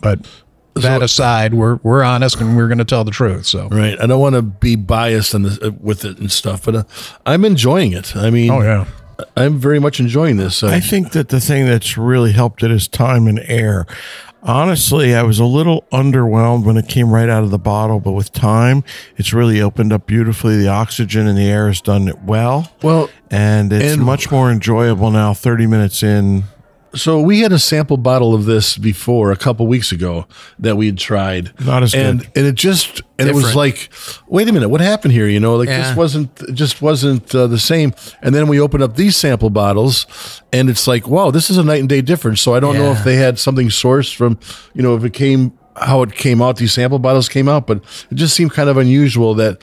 [0.00, 0.26] but
[0.74, 3.44] that So- aside, we're we're honest and we're going to tell the truth.
[3.46, 6.82] So Right, I don't want to be biased uh, with it and stuff, but uh,
[7.26, 8.16] I'm enjoying it.
[8.16, 8.86] I mean, oh yeah.
[9.36, 10.62] I'm very much enjoying this.
[10.62, 13.86] Uh, I think that the thing that's really helped it is time and air.
[14.44, 18.10] Honestly, I was a little underwhelmed when it came right out of the bottle, but
[18.12, 18.82] with time,
[19.16, 20.56] it's really opened up beautifully.
[20.58, 22.72] The oxygen in the air has done it well.
[22.82, 26.44] well, and it's And- much more enjoyable now 30 minutes in
[26.94, 30.26] So we had a sample bottle of this before a couple weeks ago
[30.58, 31.58] that we had tried.
[31.64, 32.30] Not as and good.
[32.36, 33.88] and it just and it was like,
[34.26, 35.26] wait a minute, what happened here?
[35.26, 35.88] You know, like Yeah.
[35.88, 37.94] this wasn't it just wasn't uh, the same.
[38.20, 40.06] And then we opened up these sample bottles,
[40.52, 42.42] and it's like, wow, this is a night and day difference.
[42.42, 44.38] So I don't know if they had something sourced from,
[44.74, 46.56] you know, if it came how it came out.
[46.56, 47.78] These sample bottles came out, but
[48.10, 49.62] it just seemed kind of unusual that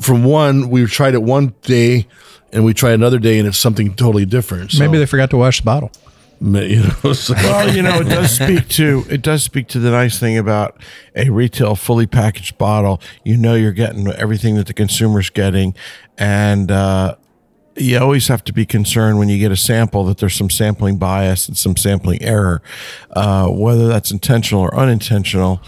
[0.00, 2.08] from one we tried it one day.
[2.50, 4.72] And we try another day, and it's something totally different.
[4.72, 5.92] So, Maybe they forgot to wash the bottle.
[6.40, 9.90] You know, so- well you know it does speak to it does speak to the
[9.90, 10.76] nice thing about
[11.16, 15.74] a retail fully packaged bottle you know you're getting everything that the consumer's getting
[16.16, 17.14] and uh
[17.80, 20.96] you always have to be concerned when you get a sample that there's some sampling
[20.96, 22.60] bias and some sampling error
[23.12, 25.60] uh, whether that's intentional or unintentional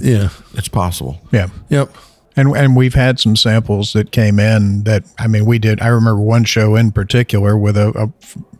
[0.00, 0.30] yeah.
[0.54, 1.48] it's possible Yeah.
[1.68, 1.94] Yep.
[2.36, 5.80] And and we've had some samples that came in that I mean we did.
[5.80, 8.12] I remember one show in particular with a, a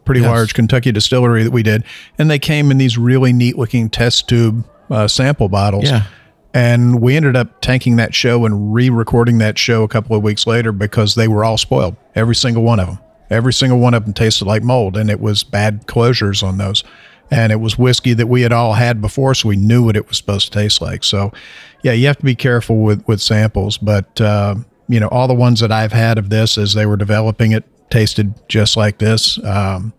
[0.08, 1.84] pretty large Kentucky distillery that we did,
[2.18, 5.84] and they came in these really neat looking test tube uh, sample bottles.
[5.84, 6.04] Yeah.
[6.54, 10.46] And we ended up tanking that show and re-recording that show a couple of weeks
[10.46, 11.94] later because they were all spoiled.
[12.14, 12.98] Every single one of them.
[13.28, 16.82] Every single one of them tasted like mold, and it was bad closures on those.
[17.30, 20.08] And it was whiskey that we had all had before, so we knew what it
[20.08, 21.04] was supposed to taste like.
[21.04, 21.30] So,
[21.82, 23.76] yeah, you have to be careful with with samples.
[23.76, 24.54] But uh,
[24.88, 27.64] you know, all the ones that I've had of this as they were developing it
[27.90, 29.38] tasted just like this.
[29.44, 29.92] Um,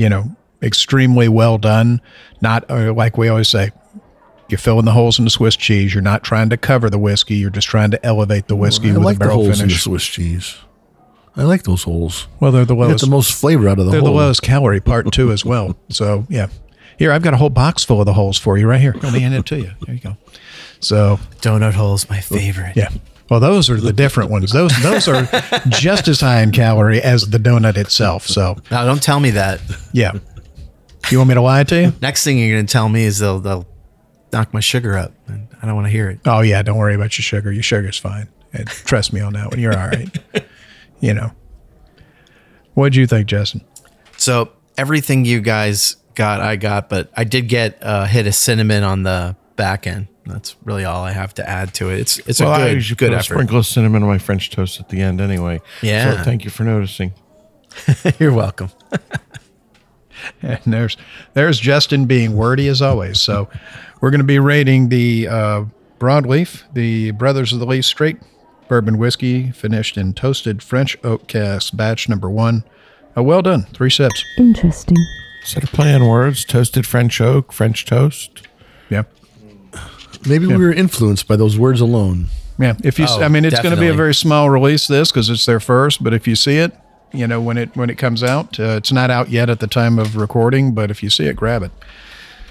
[0.00, 0.24] you know,
[0.62, 2.00] extremely well done.
[2.40, 3.70] Not uh, like we always say,
[4.48, 5.92] you're filling the holes in the Swiss cheese.
[5.94, 7.36] You're not trying to cover the whiskey.
[7.36, 9.68] You're just trying to elevate the whiskey I with like a the barrel holes in
[9.68, 9.74] the.
[9.74, 10.56] Swiss cheese.
[11.36, 12.28] I like those holes.
[12.40, 14.10] Well, they're the Get the most flavor out of the they're hole.
[14.10, 15.76] the lowest calorie part too, as well.
[15.90, 16.48] So yeah,
[16.98, 18.94] here I've got a whole box full of the holes for you right here.
[19.02, 19.70] Let me hand it to you.
[19.84, 20.16] There you go.
[20.80, 22.74] So Donut hole's my favorite.
[22.76, 22.88] yeah.
[23.30, 24.50] Well, those are the different ones.
[24.52, 25.22] Those those are
[25.68, 28.26] just as high in calorie as the donut itself.
[28.26, 29.60] So Now, don't tell me that.
[29.92, 30.12] yeah.
[31.10, 31.92] You want me to lie to you?
[32.02, 33.66] Next thing you're going to tell me is they'll, they'll
[34.32, 35.12] knock my sugar up.
[35.28, 36.20] And I don't want to hear it.
[36.26, 37.50] Oh yeah, don't worry about your sugar.
[37.52, 38.28] Your sugar's fine.
[38.52, 39.60] And trust me on that one.
[39.60, 40.18] You're all right.
[41.00, 41.30] you know.
[42.74, 43.62] What'd you think, Justin?
[44.16, 48.34] So everything you guys got, I got, but I did get uh, a hit of
[48.34, 50.08] cinnamon on the back end.
[50.24, 52.00] That's really all I have to add to it.
[52.00, 54.16] It's it's well, a I good usually good put a sprinkle of cinnamon on my
[54.16, 55.60] French toast at the end anyway.
[55.82, 56.16] Yeah.
[56.16, 57.12] So thank you for noticing.
[58.18, 58.70] You're welcome.
[60.42, 60.98] And there's
[61.32, 63.22] there's Justin being wordy as always.
[63.22, 63.48] So
[64.02, 65.64] we're going to be rating the uh,
[65.98, 68.18] broadleaf, the Brothers of the Leaf Straight
[68.68, 72.64] bourbon whiskey, finished in toasted French oak cask, batch number one.
[73.16, 74.22] Uh, well done, three sips.
[74.36, 74.98] Interesting.
[75.42, 78.46] Set of play on words, toasted French oak, French toast.
[78.90, 79.04] Yeah,
[80.26, 82.26] Maybe we were influenced by those words alone.
[82.58, 82.74] yeah.
[82.84, 85.30] If you, Oh, I mean, it's going to be a very small release this because
[85.30, 86.02] it's their first.
[86.04, 86.72] But if you see it,
[87.12, 89.66] you know when it when it comes out, uh, it's not out yet at the
[89.66, 90.72] time of recording.
[90.74, 91.72] But if you see it, grab it.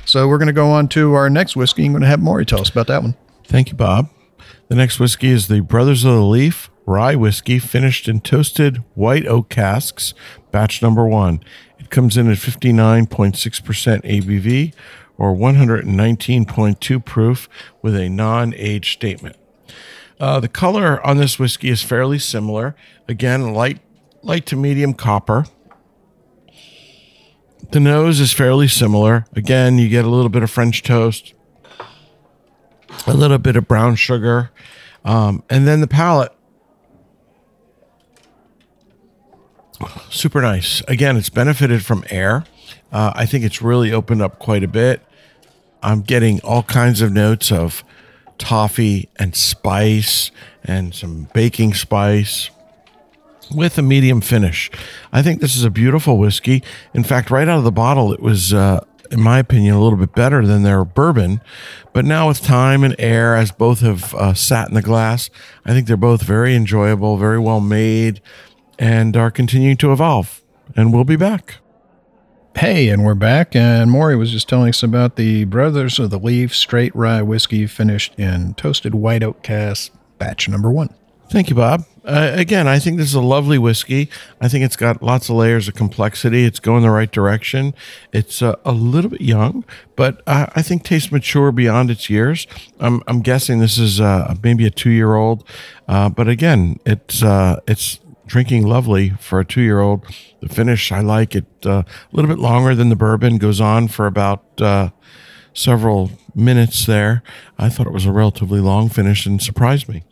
[0.05, 1.85] So we're going to go on to our next whiskey.
[1.85, 3.15] I'm going to have Maury tell us about that one.
[3.45, 4.09] Thank you, Bob.
[4.67, 9.27] The next whiskey is the Brothers of the Leaf rye whiskey, finished in toasted white
[9.27, 10.15] oak casks,
[10.51, 11.39] batch number one.
[11.77, 14.73] It comes in at 59.6% ABV
[15.19, 17.49] or 119.2 proof
[17.83, 19.35] with a non age statement.
[20.19, 22.75] Uh, the color on this whiskey is fairly similar.
[23.07, 23.79] Again, light,
[24.23, 25.45] light to medium copper.
[27.71, 29.25] The nose is fairly similar.
[29.35, 31.33] Again, you get a little bit of French toast,
[33.05, 34.49] a little bit of brown sugar,
[35.05, 36.33] um, and then the palate.
[40.09, 40.81] Super nice.
[40.87, 42.45] Again, it's benefited from air.
[42.91, 45.01] Uh, I think it's really opened up quite a bit.
[45.81, 47.83] I'm getting all kinds of notes of
[48.37, 50.31] toffee and spice
[50.63, 52.49] and some baking spice
[53.53, 54.69] with a medium finish.
[55.11, 56.63] I think this is a beautiful whiskey.
[56.93, 59.97] In fact, right out of the bottle, it was, uh, in my opinion, a little
[59.97, 61.41] bit better than their bourbon.
[61.93, 65.29] But now, with time and air, as both have uh, sat in the glass,
[65.65, 68.21] I think they're both very enjoyable, very well made,
[68.77, 70.41] and are continuing to evolve.
[70.75, 71.55] And we'll be back.
[72.59, 73.55] Hey, and we're back.
[73.55, 77.65] And Maury was just telling us about the Brothers of the Leaf Straight Rye Whiskey
[77.67, 80.93] finished in toasted white oak cask, batch number one.
[81.31, 81.85] Thank you, Bob.
[82.03, 84.09] Uh, again, I think this is a lovely whiskey.
[84.41, 86.43] I think it's got lots of layers of complexity.
[86.43, 87.73] It's going the right direction.
[88.11, 89.63] It's uh, a little bit young,
[89.95, 92.45] but I think tastes mature beyond its years.
[92.77, 95.45] I'm, I'm guessing this is uh, maybe a two year old,
[95.87, 100.05] uh, but again, it's uh, it's drinking lovely for a two year old.
[100.39, 103.37] The finish, I like it uh, a little bit longer than the bourbon.
[103.37, 104.89] Goes on for about uh,
[105.53, 107.21] several minutes there.
[107.57, 110.03] I thought it was a relatively long finish and surprised me.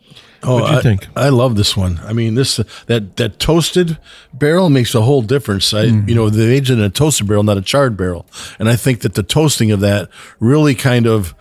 [0.42, 1.08] Oh, What'd you I, think?
[1.16, 1.98] I love this one.
[2.04, 3.98] I mean, this that that toasted
[4.32, 5.72] barrel makes a whole difference.
[5.74, 6.08] I, Mm-hmm.
[6.08, 8.26] you know, they aged in a toasted barrel, not a charred barrel,
[8.58, 11.34] and I think that the toasting of that really kind of,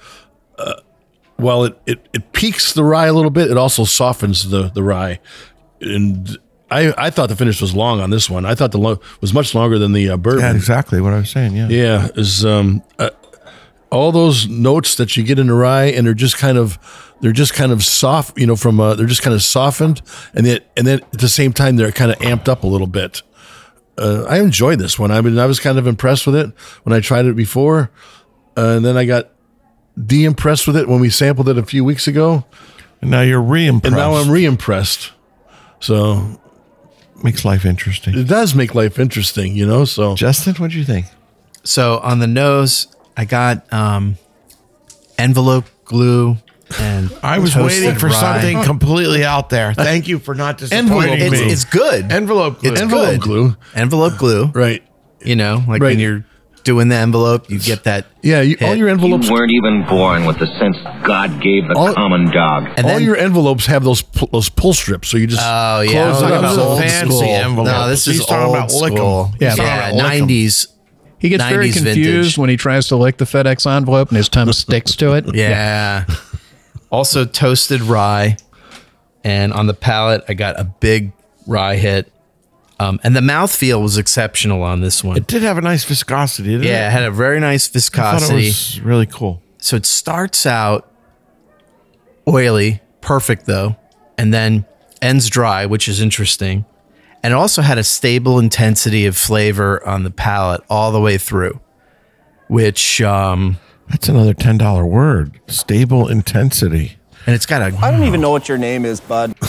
[0.57, 0.75] uh,
[1.35, 4.83] while it, it it peaks the rye a little bit, it also softens the the
[4.83, 5.19] rye,
[5.81, 6.37] and.
[6.69, 8.45] I, I thought the finish was long on this one.
[8.45, 10.41] I thought the lo- was much longer than the uh, bourbon.
[10.41, 11.55] Yeah, exactly what I was saying.
[11.55, 11.67] Yeah.
[11.69, 13.09] Yeah, is um, uh,
[13.89, 16.77] all those notes that you get in the rye, and they're just kind of
[17.21, 20.01] they're just kind of soft, you know, from uh, they're just kind of softened,
[20.33, 22.87] and then and then at the same time they're kind of amped up a little
[22.87, 23.21] bit.
[23.97, 25.09] Uh, I enjoyed this one.
[25.09, 26.51] I mean, I was kind of impressed with it
[26.83, 27.89] when I tried it before,
[28.57, 29.29] uh, and then I got
[30.05, 32.45] de-impressed with it when we sampled it a few weeks ago,
[33.01, 33.85] And now you're re-impressed.
[33.87, 35.11] and now I'm re-impressed.
[35.79, 36.39] So
[37.23, 38.17] Makes life interesting.
[38.17, 39.85] it does make life interesting, you know.
[39.85, 41.07] So Justin, what do you think?
[41.63, 44.17] So on the nose, I got um,
[45.17, 46.37] envelope glue
[46.79, 48.13] and I was toasted waiting for rye.
[48.13, 49.73] something completely out there.
[49.73, 51.51] Thank you for not disappointing Envelope It's, me.
[51.51, 52.11] it's good.
[52.11, 52.71] envelope glue.
[52.71, 53.21] It's envelope good.
[53.21, 54.45] glue, Envelope glue.
[54.53, 54.83] right?
[55.21, 55.91] You know, like Right.
[55.93, 56.25] when you're
[56.63, 58.05] doing the envelope, you get that.
[58.21, 58.77] Yeah, you, all hit.
[58.77, 60.77] your envelopes You weren't even born with the sense
[61.07, 62.65] God gave the All- common dog.
[62.75, 65.79] And all then, your envelopes have those pu- those pull strips, so you just oh
[65.81, 67.23] yeah, close I'm it talking about old fancy school.
[67.23, 67.71] envelopes.
[67.71, 68.97] No, this He's is talking old about lick 'em.
[68.97, 69.31] school.
[69.39, 70.67] Yeah, He's talking yeah, about nineties.
[71.19, 72.37] He gets very 90s confused vintage.
[72.37, 75.33] when he tries to lick the FedEx envelope and his tongue sticks to it.
[75.33, 76.05] Yeah.
[76.91, 78.37] also toasted rye,
[79.23, 81.13] and on the palate, I got a big
[81.47, 82.11] rye hit.
[82.79, 85.17] Um, and the mouthfeel was exceptional on this one.
[85.17, 86.91] It did have a nice viscosity, didn't yeah, it it?
[86.91, 88.45] had a very nice I thought it viscosity.
[88.47, 89.41] was really cool.
[89.57, 90.86] So it starts out
[92.27, 93.75] oily, perfect though,
[94.17, 94.65] and then
[95.01, 96.65] ends dry, which is interesting.
[97.23, 101.17] And it also had a stable intensity of flavor on the palate all the way
[101.17, 101.59] through,
[102.47, 103.57] which, um,
[103.89, 105.39] That's another ten dollar word.
[105.47, 106.97] Stable intensity.
[107.25, 109.33] and it's got a, I don't even know what your name is, bud.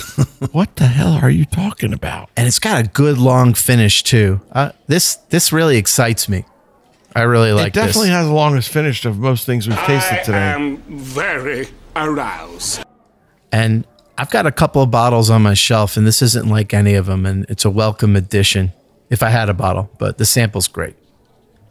[0.53, 2.31] What the hell are you talking about?
[2.37, 4.41] and it's got a good long finish too.
[4.53, 6.45] Uh, this this really excites me.
[7.15, 8.17] I really like it definitely this.
[8.17, 10.39] has the longest finish of most things we've tasted I today.
[10.39, 11.67] I am very
[11.97, 12.83] aroused.
[13.53, 13.87] And
[14.17, 17.07] I've got a couple of bottles on my shelf, and this isn't like any of
[17.07, 18.73] them, and it's a welcome addition.
[19.11, 20.95] If I had a bottle, but the sample's great.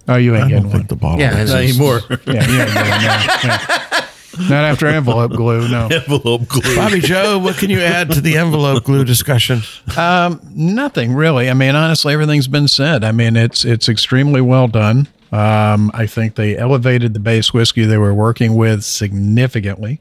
[0.08, 0.78] Oh, you ain't I getting don't one.
[0.80, 1.20] think the bottle.
[1.20, 2.00] Yeah, Not anymore.
[2.10, 3.02] Yeah, you ain't getting one.
[3.02, 4.04] Yeah.
[4.40, 5.88] Not after envelope glue, no.
[5.92, 6.76] Envelope glue.
[6.76, 9.62] Bobby Joe, what can you add to the envelope glue discussion?
[9.98, 11.50] Um, nothing really.
[11.50, 13.04] I mean, honestly, everything's been said.
[13.04, 15.08] I mean, it's it's extremely well done.
[15.32, 20.00] Um, I think they elevated the base whiskey they were working with significantly.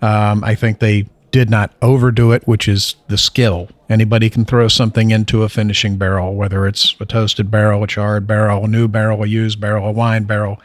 [0.00, 3.68] Um, I think they did not overdo it, which is the skill.
[3.88, 8.26] Anybody can throw something into a finishing barrel, whether it's a toasted barrel, a charred
[8.26, 10.60] barrel, a new barrel, a used barrel, a wine barrel.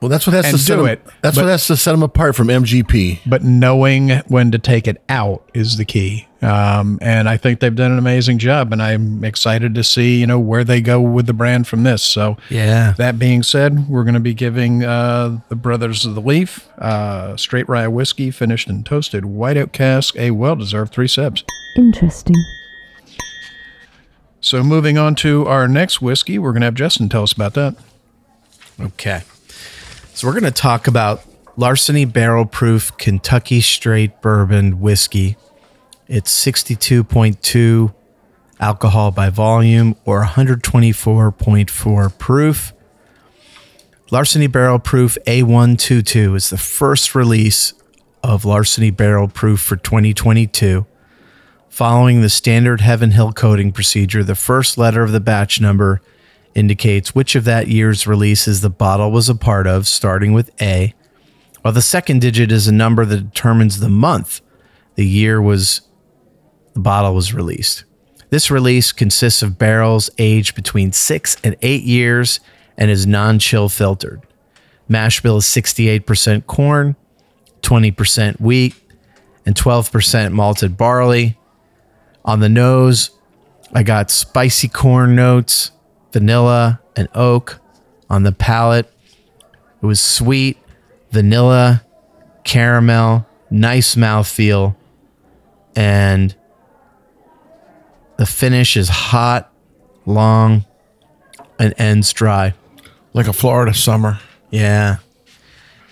[0.00, 1.92] Well, that's what has to set do them, it, That's but- what has to set
[1.92, 3.20] them apart from MGP.
[3.24, 6.28] but knowing when to take it out is the key.
[6.42, 10.26] Um, and I think they've done an amazing job, and I'm excited to see you
[10.26, 12.02] know where they go with the brand from this.
[12.02, 12.92] So Yeah.
[12.98, 17.38] That being said, we're going to be giving uh, the Brothers of the Leaf uh,
[17.38, 21.44] straight rye whiskey, finished and toasted white oak cask, a well-deserved three sips.
[21.78, 22.36] Interesting.
[24.40, 27.54] So moving on to our next whiskey, we're going to have Justin tell us about
[27.54, 27.74] that.
[28.78, 29.22] Okay.
[30.14, 31.24] So we're going to talk about
[31.56, 35.36] Larceny Barrel Proof Kentucky Straight Bourbon Whiskey.
[36.06, 37.92] It's 62.2
[38.60, 42.72] alcohol by volume or 124.4 proof.
[44.12, 47.74] Larceny Barrel Proof A122 is the first release
[48.22, 50.86] of Larceny Barrel Proof for 2022.
[51.68, 56.00] Following the standard Heaven Hill coding procedure, the first letter of the batch number
[56.54, 60.94] indicates which of that year's releases the bottle was a part of, starting with A,
[61.62, 64.40] while the second digit is a number that determines the month
[64.94, 65.82] the year was
[66.74, 67.84] the bottle was released.
[68.30, 72.40] This release consists of barrels aged between six and eight years
[72.76, 74.22] and is non-chill filtered.
[74.88, 76.96] Mash bill is 68% corn,
[77.62, 78.74] 20% wheat,
[79.46, 81.38] and 12% malted barley.
[82.24, 83.10] On the nose,
[83.72, 85.70] I got spicy corn notes,
[86.14, 87.60] vanilla, and oak.
[88.08, 88.90] On the palate,
[89.82, 90.56] it was sweet,
[91.10, 91.84] vanilla,
[92.44, 94.76] caramel, nice mouthfeel,
[95.74, 96.34] and
[98.16, 99.52] the finish is hot,
[100.06, 100.64] long,
[101.58, 102.54] and ends dry.
[103.12, 104.18] Like a Florida summer.
[104.50, 104.98] Yeah.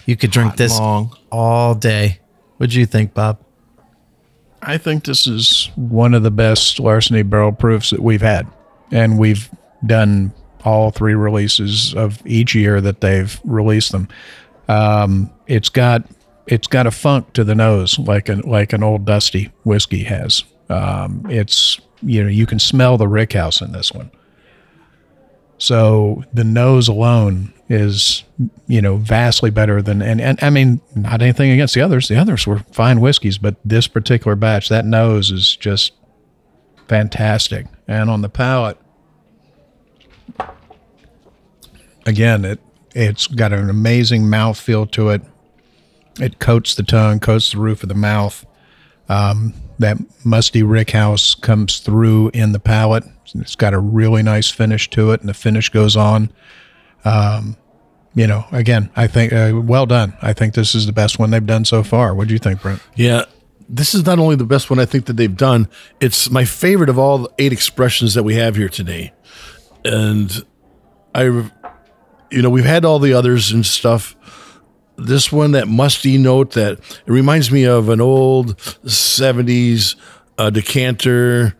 [0.07, 1.17] You could drink Hot this long.
[1.31, 2.21] all day.
[2.59, 3.39] What'd you think, Bob?
[4.63, 8.47] I think this is one of the best larceny barrel proofs that we've had.
[8.93, 9.51] And we've
[9.85, 10.33] done
[10.65, 14.09] all three releases of each year that they've released them.
[14.69, 16.05] Um, it's got
[16.47, 20.45] it's got a funk to the nose like an like an old dusty whiskey has.
[20.69, 24.11] Um, it's you know you can smell the rickhouse in this one.
[25.59, 28.25] So the nose alone is,
[28.67, 32.09] you know, vastly better than and, and I mean, not anything against the others.
[32.09, 35.93] The others were fine whiskeys, but this particular batch, that nose is just
[36.89, 37.67] fantastic.
[37.87, 38.77] And on the palate,
[42.07, 42.61] again, it
[42.95, 45.23] it's got an amazing mouth feel to it.
[46.21, 48.45] It coats the tongue, coats the roof of the mouth.
[49.09, 53.05] Um, that musty rickhouse comes through in the palate.
[53.35, 56.31] It's got a really nice finish to it, and the finish goes on.
[57.05, 57.57] Um,
[58.15, 60.15] you know, again, I think uh, well done.
[60.21, 62.15] I think this is the best one they've done so far.
[62.15, 62.83] What do you think, Brent?
[62.95, 63.25] Yeah.
[63.69, 65.67] This is not only the best one I think that they've done,
[65.99, 69.13] it's my favorite of all the eight expressions that we have here today.
[69.85, 70.45] And
[71.15, 74.17] I, you know, we've had all the others and stuff.
[74.97, 79.97] This one, that musty note, that it reminds me of an old 70s
[80.39, 81.57] uh, decanter,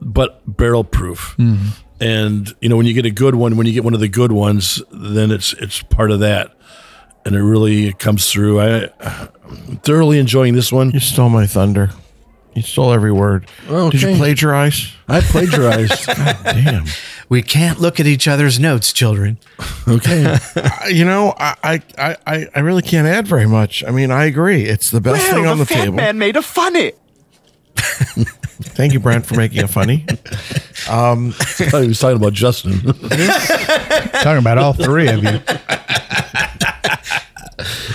[0.00, 1.34] but barrel proof.
[2.00, 4.08] And, you know, when you get a good one, when you get one of the
[4.08, 6.50] good ones, then it's it's part of that.
[7.24, 8.60] And it really comes through.
[8.60, 10.90] I, I'm thoroughly enjoying this one.
[10.90, 11.90] You stole my thunder.
[12.54, 13.46] You stole every word.
[13.90, 14.92] Did you plagiarize?
[15.08, 16.06] I plagiarized.
[16.44, 16.84] Damn.
[17.32, 19.38] We can't look at each other's notes, children.
[19.88, 20.36] okay.
[20.54, 23.82] I- you know, I, I, I, I really can't add very much.
[23.82, 24.64] I mean, I agree.
[24.64, 25.94] It's the best thing on the, table.
[25.94, 26.92] man made a funny.
[27.76, 30.04] Thank you, Brent, for making it funny.
[30.90, 32.80] Um, I thought he was talking about Justin.
[32.82, 35.30] Talking about all three of you.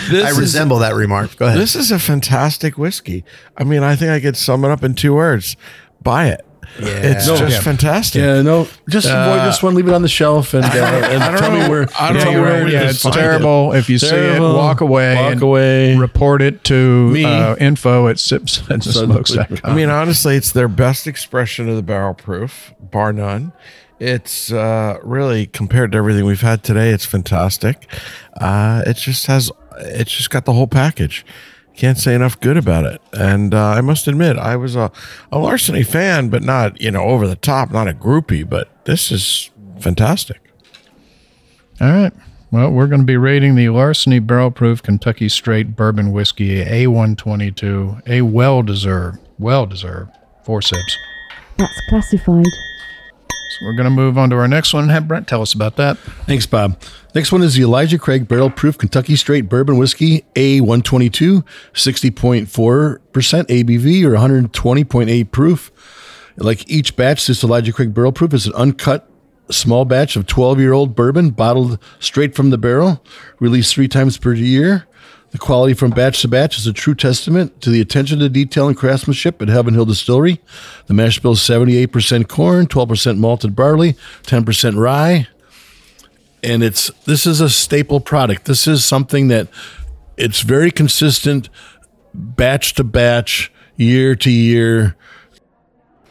[0.10, 1.36] this I is- resemble that remark.
[1.36, 1.60] Go ahead.
[1.60, 3.26] This is a fantastic whiskey.
[3.58, 5.58] I mean, I think I could sum it up in two words:
[6.02, 6.47] buy it.
[6.80, 7.62] It's No, just yeah.
[7.62, 8.20] fantastic.
[8.22, 9.74] yeah, no, just avoid this one.
[9.74, 11.64] Leave it on the shelf and, uh, and I don't tell know.
[11.64, 11.88] me where.
[12.00, 13.74] I don't tell know me where we yeah, can it's find terrible.
[13.74, 14.48] If you Terrible.
[14.50, 15.16] see it, walk away.
[15.16, 15.96] Walk and away.
[15.98, 17.24] Report it to Me.
[17.26, 19.60] uh, info at sipsandthesmokes.com.
[19.64, 23.54] I mean, honestly, it's their best expression of the barrel proof, bar none.
[24.00, 26.92] It's uh, really compared to everything we've had today.
[26.92, 27.90] It's fantastic.
[28.40, 31.26] Uh, it just has, it's just got the whole package.
[31.78, 33.02] Can't say enough good about it.
[33.14, 34.92] And uh, I must admit, I was a,
[35.32, 38.48] a Larceny fan, but not you know over the top, not a groupie.
[38.48, 40.42] But this is fantastic.
[41.80, 42.14] All right.
[42.50, 48.08] Well, we're going to be rating the Larceny Barrel Proof Kentucky Straight Bourbon Whiskey A122,
[48.08, 50.12] a well deserved, well deserved
[50.44, 50.98] four sips.
[51.58, 52.46] That's classified.
[53.50, 54.84] So we're going to move on to our next one.
[54.84, 55.98] and Have Brent tell us about that.
[56.26, 56.80] Thanks, Bob.
[57.16, 61.44] Next one is the Elijah Craig Barrel Proof Kentucky Straight Bourbon Whiskey A122,
[61.74, 63.00] 60.4%
[63.48, 65.72] ABV or 120.8 proof.
[66.38, 69.10] Like each batch, this Elijah Craig Barrel Proof is an uncut
[69.50, 73.04] small batch of 12 year old bourbon bottled straight from the barrel,
[73.40, 74.86] released three times per year.
[75.38, 78.68] The quality from batch to batch is a true testament to the attention to detail
[78.68, 80.42] and craftsmanship at Heaven Hill Distillery.
[80.88, 85.28] The mash bill is 78% corn, 12% malted barley, 10% rye
[86.42, 88.46] and it's this is a staple product.
[88.46, 89.48] This is something that
[90.18, 91.50] it's very consistent,
[92.16, 94.96] batch to batch, year to year.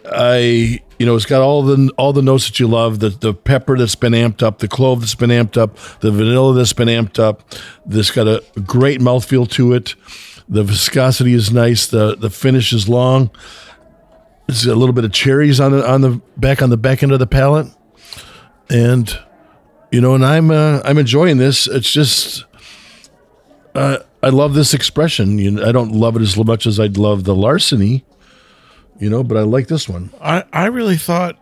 [0.04, 3.34] I you know it's got all the all the notes that you love the the
[3.34, 6.88] pepper that's been amped up the clove that's been amped up the vanilla that's been
[6.88, 7.42] amped up
[7.84, 9.94] this got a great mouthfeel to it
[10.48, 13.30] the viscosity is nice the the finish is long
[14.46, 17.12] there's a little bit of cherries on the on the back on the back end
[17.12, 17.66] of the palate
[18.70, 19.18] and
[19.90, 21.66] you know, and I'm uh, I'm enjoying this.
[21.66, 22.44] It's just
[23.74, 25.38] uh, I love this expression.
[25.38, 28.04] You know, I don't love it as much as I'd love the larceny,
[28.98, 30.10] you know, but I like this one.
[30.20, 31.38] I, I really thought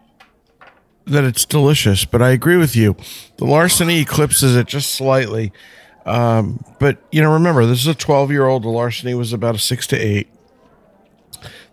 [1.07, 2.97] that it's delicious, but I agree with you.
[3.37, 5.53] The larceny eclipses it just slightly.
[6.07, 8.63] Um, but you know, remember, this is a 12 year old.
[8.63, 10.29] The larceny was about a six to eight.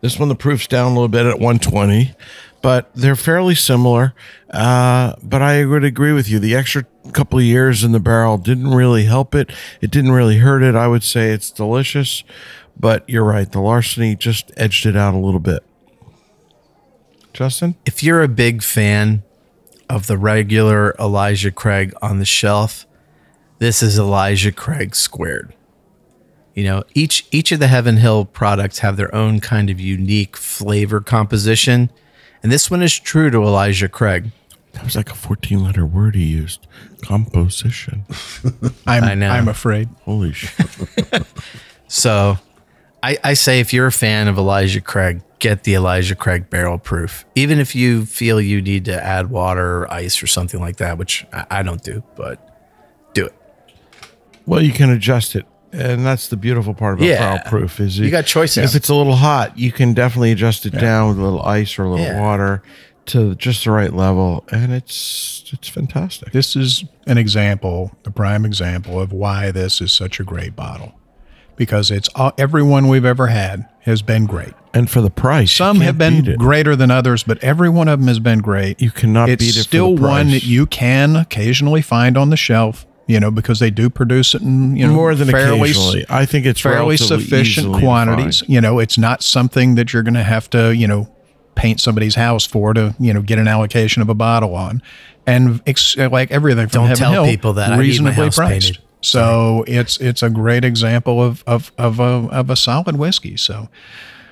[0.02, 2.16] This one, the proof's down a little bit at 120,
[2.62, 4.14] but they're fairly similar.
[4.50, 6.40] Uh, but I would agree with you.
[6.40, 9.52] The extra couple of years in the barrel didn't really help it.
[9.80, 10.76] It didn't really hurt it.
[10.76, 12.24] I would say it's delicious,
[12.80, 13.52] but you're right.
[13.52, 15.64] The larceny just edged it out a little bit.
[17.34, 17.76] Justin?
[17.86, 19.24] if you're a big fan
[19.90, 22.86] of the regular Elijah Craig on the shelf,
[23.60, 25.54] this is Elijah Craig squared.
[26.54, 30.36] You know, each each of the Heaven Hill products have their own kind of unique
[30.36, 31.90] flavor composition,
[32.44, 34.32] and this one is true to Elijah Craig.
[34.74, 36.66] That was like a 14 letter word he used.
[37.02, 38.06] Composition.
[38.88, 39.30] I'm, I know.
[39.30, 39.90] I'm afraid.
[40.04, 40.68] Holy shit.
[41.94, 42.38] So,
[43.04, 46.78] I, I say if you're a fan of Elijah Craig, get the Elijah Craig barrel
[46.78, 47.26] proof.
[47.36, 50.98] Even if you feel you need to add water or ice or something like that,
[50.98, 52.48] which I, I don't do, but
[53.14, 53.34] do it.
[54.46, 55.46] well, you can adjust it.
[55.74, 57.20] And that's the beautiful part about Yeah.
[57.38, 58.70] barrel proof is You got choices.
[58.70, 61.80] If it's a little hot, you can definitely adjust it down with a little ice
[61.80, 62.20] or a little Yeah.
[62.20, 62.62] water
[63.08, 66.32] to just the right level, and it's it's fantastic.
[66.34, 70.94] This is an example, the prime example of why this is such a great bottle.
[71.56, 74.54] Because it's all, everyone we've ever had has been great.
[74.74, 78.08] And for the price, Some have been greater than others, but every one of them
[78.08, 78.82] has been great.
[78.82, 79.64] You cannot it's beat it.
[79.64, 83.60] still for the one that you can occasionally find on the shelf, you know, because
[83.60, 86.06] they do produce it in you know more than fairly occasionally.
[86.10, 88.40] I think it's fairly sufficient quantities.
[88.40, 88.50] find.
[88.50, 91.14] You know, it's not something that you're going to have to, you know,
[91.56, 94.82] paint somebody's house for to, you know, get an allocation of a bottle on.
[95.28, 98.36] And ex- like everything from Don't tell Hill, people that I need my reasonably house
[98.38, 98.68] priced.
[98.68, 98.84] painted.
[99.02, 103.36] So it's it's a great example of of of a of a solid whiskey.
[103.38, 103.68] So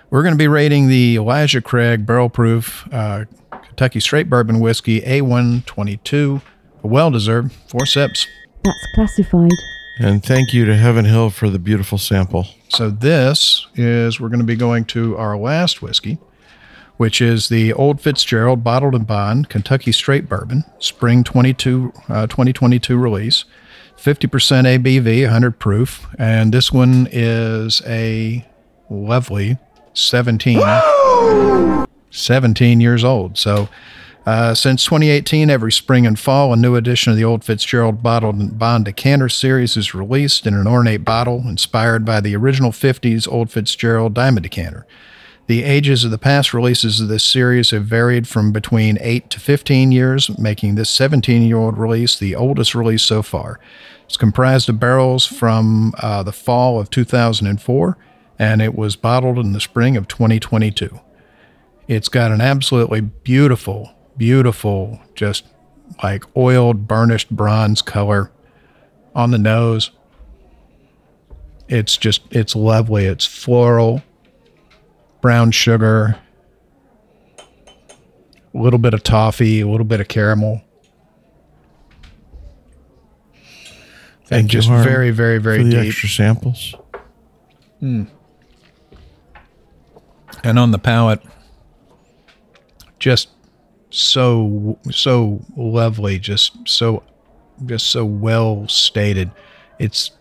[0.09, 5.01] we're going to be rating the Elijah Craig Barrel Proof uh, Kentucky Straight Bourbon Whiskey
[5.01, 6.41] A122,
[6.83, 8.27] a well deserved, four sips.
[8.63, 9.51] That's classified.
[9.99, 12.47] And thank you to Heaven Hill for the beautiful sample.
[12.69, 16.19] So this is we're going to be going to our last whiskey,
[16.97, 22.97] which is the Old Fitzgerald Bottled in Bond Kentucky Straight Bourbon Spring 22 uh, 2022
[22.97, 23.45] release.
[23.99, 28.45] 50% ABV, 100 proof, and this one is a
[28.89, 29.57] lovely
[29.93, 30.61] 17
[32.11, 33.37] 17 years old.
[33.37, 33.67] So
[34.25, 38.39] uh, since 2018, every spring and fall, a new edition of the Old Fitzgerald Bottled
[38.39, 43.31] in Bond Decanter series is released in an ornate bottle inspired by the original 50s
[43.31, 44.85] Old Fitzgerald Diamond Decanter.
[45.49, 49.39] The ages of the past releases of this series have varied from between 8 to
[49.39, 53.59] 15 years, making this 17 year old release the oldest release so far.
[54.05, 57.97] It's comprised of barrels from uh, the fall of 2004,
[58.37, 60.99] and it was bottled in the spring of 2022.
[61.87, 65.45] It's got an absolutely beautiful, beautiful, just
[66.03, 68.31] like oiled, burnished bronze color
[69.15, 69.89] on the nose.
[71.67, 73.05] It's just, it's lovely.
[73.05, 74.03] It's floral,
[75.21, 76.17] brown sugar,
[78.53, 80.61] a little bit of toffee, a little bit of caramel.
[84.25, 85.87] Thank and you, just Harm, very, very, very for the deep.
[85.87, 86.75] extra samples.
[87.81, 88.07] Mm.
[90.43, 91.21] and on the palate,
[92.99, 93.29] just
[93.89, 97.03] so so lovely, just so
[97.65, 99.31] just so well stated.
[99.79, 100.11] It's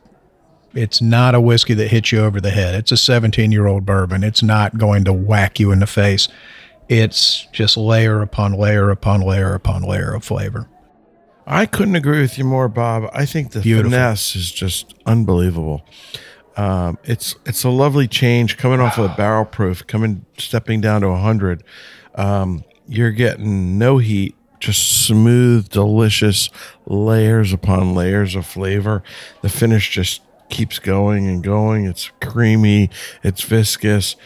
[0.74, 2.74] it's not a whiskey that hits you over the head.
[2.74, 4.22] It's a 17 year old bourbon.
[4.22, 6.28] It's not going to whack you in the face.
[6.88, 10.68] It's just layer upon layer upon layer upon layer of flavor.
[11.46, 13.10] I couldn't agree with you more, Bob.
[13.12, 13.90] I think the Beautiful.
[13.90, 15.82] finesse is just unbelievable.
[16.56, 21.02] Um, it's it's a lovely change coming off of a barrel proof, coming stepping down
[21.02, 21.62] to hundred.
[22.16, 26.50] Um, you're getting no heat, just smooth, delicious
[26.86, 29.02] layers upon layers of flavor.
[29.42, 31.86] The finish just keeps going and going.
[31.86, 32.90] It's creamy,
[33.22, 34.16] it's viscous.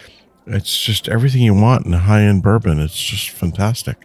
[0.47, 2.81] It's just everything you want in a high end bourbon.
[2.81, 3.97] It's just fantastic.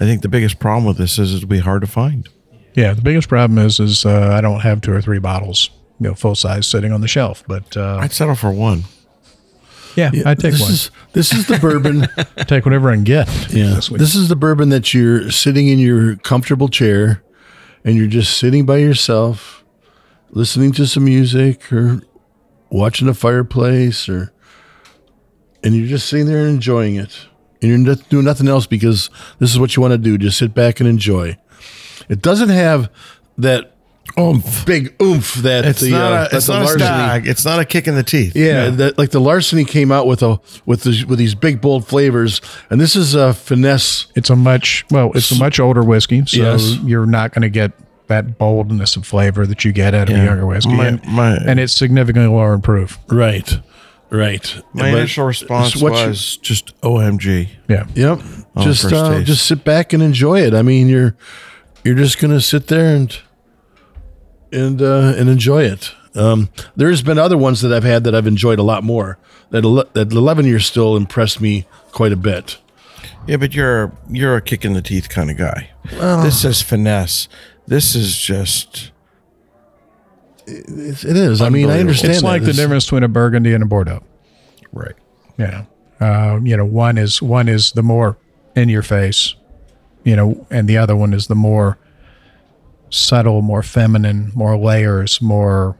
[0.00, 2.28] I think the biggest problem with this is it'll be hard to find.
[2.74, 5.70] Yeah, the biggest problem is is uh, I don't have two or three bottles,
[6.00, 7.44] you know, full size sitting on the shelf.
[7.46, 8.82] But uh, I'd settle for one.
[9.94, 10.72] yeah, I take this one.
[10.72, 12.08] Is, this is the bourbon.
[12.46, 13.28] take whatever I can get.
[13.52, 13.74] Yeah.
[13.74, 14.00] this week.
[14.00, 17.22] This is the bourbon that you're sitting in your comfortable chair
[17.84, 19.63] and you're just sitting by yourself,
[20.30, 22.00] listening to some music or
[22.70, 24.32] watching a fireplace or
[25.62, 27.26] and you're just sitting there and enjoying it.
[27.62, 29.08] And you're not doing nothing else because
[29.38, 30.18] this is what you want to do.
[30.18, 31.38] Just sit back and enjoy.
[32.10, 32.90] It doesn't have
[33.38, 33.70] that
[34.18, 34.66] Oomph.
[34.66, 37.26] big oomph that It's the not uh, a, it's the not a larceny- stag.
[37.26, 38.36] It's not a kick in the teeth.
[38.36, 41.86] yeah, That, like the larceny came out with a with the, with these big bold
[41.88, 44.08] flavors, and this is a finesse.
[44.14, 46.76] It's a much well, it's a much older whiskey, so Yes.
[46.84, 47.72] you're not going to get
[48.08, 51.36] that boldness of flavor that you get out of a younger whiskey, My- and, my-
[51.36, 52.98] and it's significantly lower in proof.
[53.08, 53.58] Right,
[54.10, 54.56] right.
[54.74, 57.48] My But initial response it's what you- was just OMG.
[57.68, 58.20] Yeah, Yep.
[58.56, 60.54] On just uh, just sit back and enjoy it.
[60.54, 61.16] I mean, you're
[61.82, 63.18] you're just gonna sit there and
[64.52, 65.90] and uh, and enjoy it.
[66.14, 69.18] Um, there's been other ones that I've had that I've enjoyed a lot more.
[69.50, 72.58] That ele- that 11 year still impressed me quite a bit.
[73.26, 75.70] Yeah, but you're you're a kick in the teeth kind of guy.
[76.22, 77.28] this is finesse.
[77.66, 78.90] This is just
[80.46, 81.40] It's, it is.
[81.40, 82.12] I mean, I understand.
[82.12, 82.26] it's that.
[82.26, 84.02] like the It's- difference between a Burgundy and a Bordeaux.
[84.72, 84.94] right.
[85.38, 85.64] Yeah.
[86.00, 88.18] know, uh, you know, one is one is the more
[88.54, 89.34] in your face,
[90.04, 91.78] you know, and the other one is the more
[92.90, 95.76] subtle, more feminine, more layers, more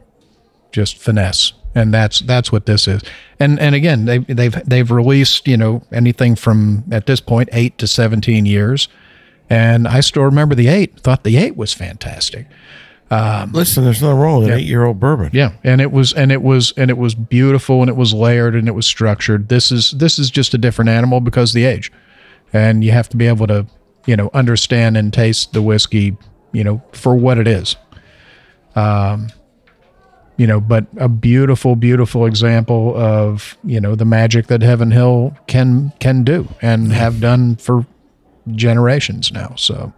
[0.71, 1.53] just finesse.
[1.75, 3.01] And that's that's what this is.
[3.39, 7.77] And and again, they they've they've released, you know, anything from at this point 8
[7.77, 8.87] to 17 years.
[9.49, 12.47] And I still remember the 8, thought the 8 was fantastic.
[13.11, 14.55] Listen, there's nothing wrong with Yeah.
[14.55, 15.29] an eight year old bourbon.
[15.31, 18.55] Yeah, and it was and it was and it was beautiful and it was layered
[18.55, 19.47] and it was structured.
[19.47, 21.91] This is this is just a different animal because the age,
[22.51, 23.67] and you have to be able to
[24.05, 26.17] you know understand and taste the whiskey
[26.51, 27.77] you know for what it is.
[28.75, 29.29] Um,
[30.37, 35.37] you know, but a beautiful, beautiful example of you know the magic that Heaven Hill
[35.47, 37.85] can can do and have done for
[38.51, 39.53] generations now.
[39.55, 39.93] So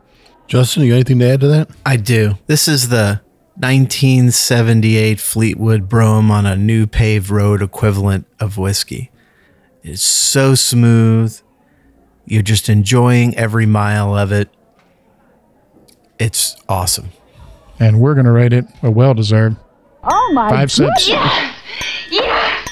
[0.48, 1.70] Justin, you got anything to add to that?
[1.86, 2.38] I do.
[2.48, 3.22] This is the
[3.56, 9.12] 1978 Fleetwood Brougham on a new paved road equivalent of whiskey.
[9.84, 11.38] It's so smooth.
[12.26, 14.50] You're just enjoying every mile of it.
[16.20, 17.10] It's awesome.
[17.80, 19.56] and we're gonna rate it a well deserved
[20.04, 21.08] Oh my five cents.
[21.08, 21.54] Yeah!
[22.10, 22.66] Yeah!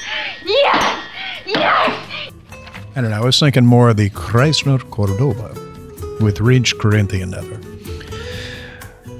[0.44, 1.04] Yeah!
[1.46, 2.02] Yeah!
[2.96, 3.16] I don't know.
[3.22, 5.54] I was thinking more of the Chrysler Cordoba
[6.20, 7.60] with Ridge Corinthian Nether.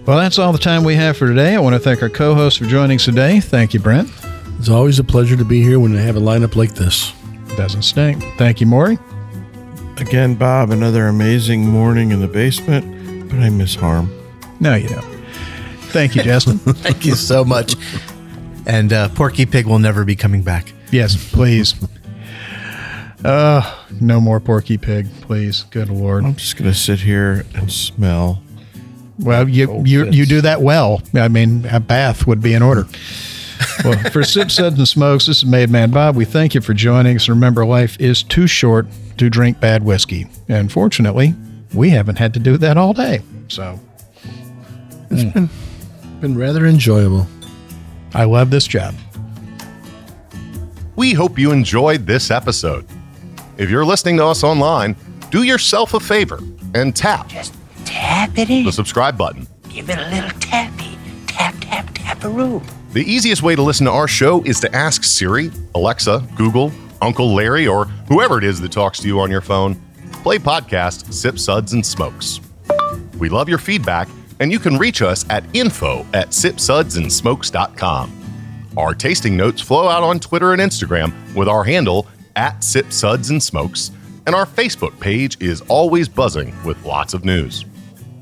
[0.07, 1.57] Well, that's all the time we have for today.
[1.57, 3.41] I want to thank our co host for joining us today.
[3.41, 4.09] Thank you, Brent.
[4.59, 7.13] It's always a pleasure to be here when they have a lineup like this.
[7.57, 8.23] Doesn't stink.
[8.39, 8.99] Thank you, Maury.
[9.99, 14.11] Again, Bob, another amazing morning in the basement, but I miss harm.
[14.61, 15.05] No, you don't.
[15.89, 16.59] Thank you, Justin.
[16.59, 17.75] Thank you so much.
[18.67, 20.73] And uh, Porky Pig will never be coming back.
[20.93, 21.75] yes, please.
[23.25, 25.65] Uh, no more Porky Pig, please.
[25.71, 26.25] Good Lord.
[26.25, 28.43] I'm just gonna sit here and smell.
[29.19, 31.03] Well, you you you do that well.
[31.15, 32.87] I mean, a bath would be in order.
[33.85, 36.15] well, for Sips Suds and Smokes, this is Made Man Bob.
[36.15, 37.29] We thank you for joining us.
[37.29, 38.87] Remember, life is too short
[39.17, 40.27] to drink bad whiskey.
[40.49, 41.35] And fortunately,
[41.73, 43.23] we haven't had to do that all day.
[43.49, 43.81] So
[45.11, 45.33] it's mm.
[45.33, 45.51] been
[46.21, 47.27] been rather enjoyable.
[48.15, 48.95] I love this job.
[50.97, 52.87] We hope you enjoyed this episode.
[53.59, 54.97] If you're listening to us online,
[55.31, 56.41] do yourself a favor
[56.75, 57.29] and tap.
[57.29, 57.55] Just
[57.87, 58.65] tap it in.
[58.65, 59.47] The subscribe button.
[59.71, 60.99] Give it a little tappy.
[61.27, 62.63] Tap, tap, tap a room.
[62.93, 67.35] The easiest way to listen to our show is to ask Siri, Alexa, Google, Uncle
[67.35, 69.75] Larry, or whoever it is that talks to you on your phone.
[70.23, 72.41] Play podcast Sips Suds and Smokes.
[73.19, 78.13] We love your feedback, and you can reach us at info at sipssudsandsmokes.com.
[78.77, 82.07] Our tasting notes flow out on Twitter and Instagram with our handle
[82.37, 83.91] at Sips Suds and Smokes,
[84.27, 87.65] and our Facebook page is always buzzing with lots of news.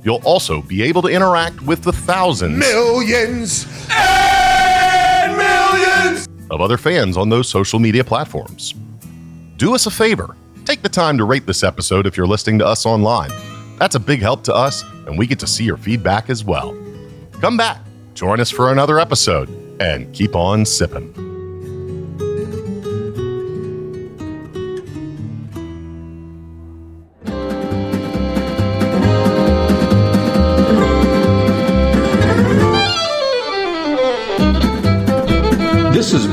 [0.03, 7.17] You'll also be able to interact with the thousands, millions, and millions of other fans
[7.17, 8.75] on those social media platforms.
[9.57, 12.67] Do us a favor take the time to rate this episode if you're listening to
[12.67, 13.31] us online.
[13.79, 16.77] That's a big help to us, and we get to see your feedback as well.
[17.41, 17.81] Come back,
[18.15, 19.49] join us for another episode,
[19.81, 21.34] and keep on sipping.